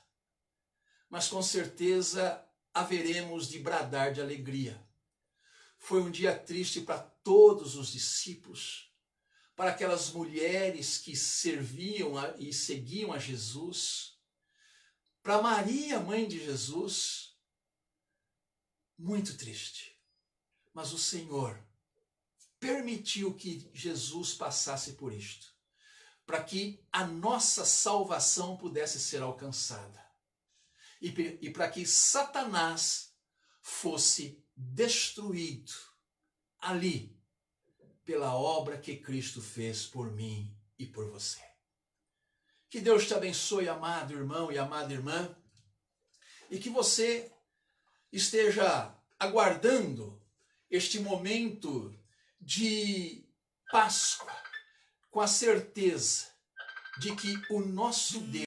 mas 1.10 1.28
com 1.28 1.42
certeza 1.42 2.46
haveremos 2.74 3.48
de 3.48 3.60
bradar 3.60 4.14
de 4.14 4.22
alegria. 4.22 4.84
Foi 5.78 6.02
um 6.02 6.12
dia 6.12 6.38
triste 6.38 6.82
para 6.82 7.00
todos 7.00 7.76
os 7.76 7.92
discípulos, 7.92 8.94
para 9.56 9.72
aquelas 9.72 10.12
mulheres 10.12 10.98
que 10.98 11.16
serviam 11.16 12.14
e 12.38 12.54
seguiam 12.54 13.12
a 13.12 13.20
Jesus, 13.20 14.18
para 15.22 15.42
Maria, 15.42 16.00
mãe 16.00 16.28
de 16.28 16.44
Jesus. 16.44 17.29
Muito 19.00 19.38
triste. 19.38 19.98
Mas 20.74 20.92
o 20.92 20.98
Senhor 20.98 21.58
permitiu 22.60 23.34
que 23.34 23.72
Jesus 23.74 24.34
passasse 24.34 24.94
por 24.94 25.14
isto, 25.14 25.48
para 26.26 26.44
que 26.44 26.86
a 26.92 27.08
nossa 27.08 27.64
salvação 27.64 28.58
pudesse 28.58 29.00
ser 29.00 29.22
alcançada 29.22 30.06
e, 31.02 31.50
para 31.50 31.70
que 31.70 31.86
Satanás 31.86 33.16
fosse 33.62 34.46
destruído 34.54 35.72
ali 36.60 37.18
pela 38.04 38.36
obra 38.36 38.78
que 38.78 38.98
Cristo 38.98 39.42
fez 39.42 39.86
por 39.86 40.12
mim 40.12 40.54
e 40.78 40.86
por 40.86 41.10
você. 41.10 41.42
Que 42.70 42.82
Deus 42.82 43.08
te 43.08 43.14
abençoe, 43.14 43.70
amado 43.70 44.14
irmão 44.14 44.52
e 44.52 44.58
amada 44.58 44.94
irmã, 44.94 45.34
e 46.52 46.60
que 46.60 46.70
você 46.70 47.34
esteja 48.12 48.96
aguardando 49.18 50.22
este 50.70 51.00
momento 51.00 51.94
de 52.40 53.24
Páscoa, 53.72 54.36
com 55.12 55.22
a 55.22 55.28
certeza 55.28 56.28
de 57.00 57.16
que 57.16 57.42
o 57.50 57.62
nosso 57.62 58.20
Deus 58.20 58.34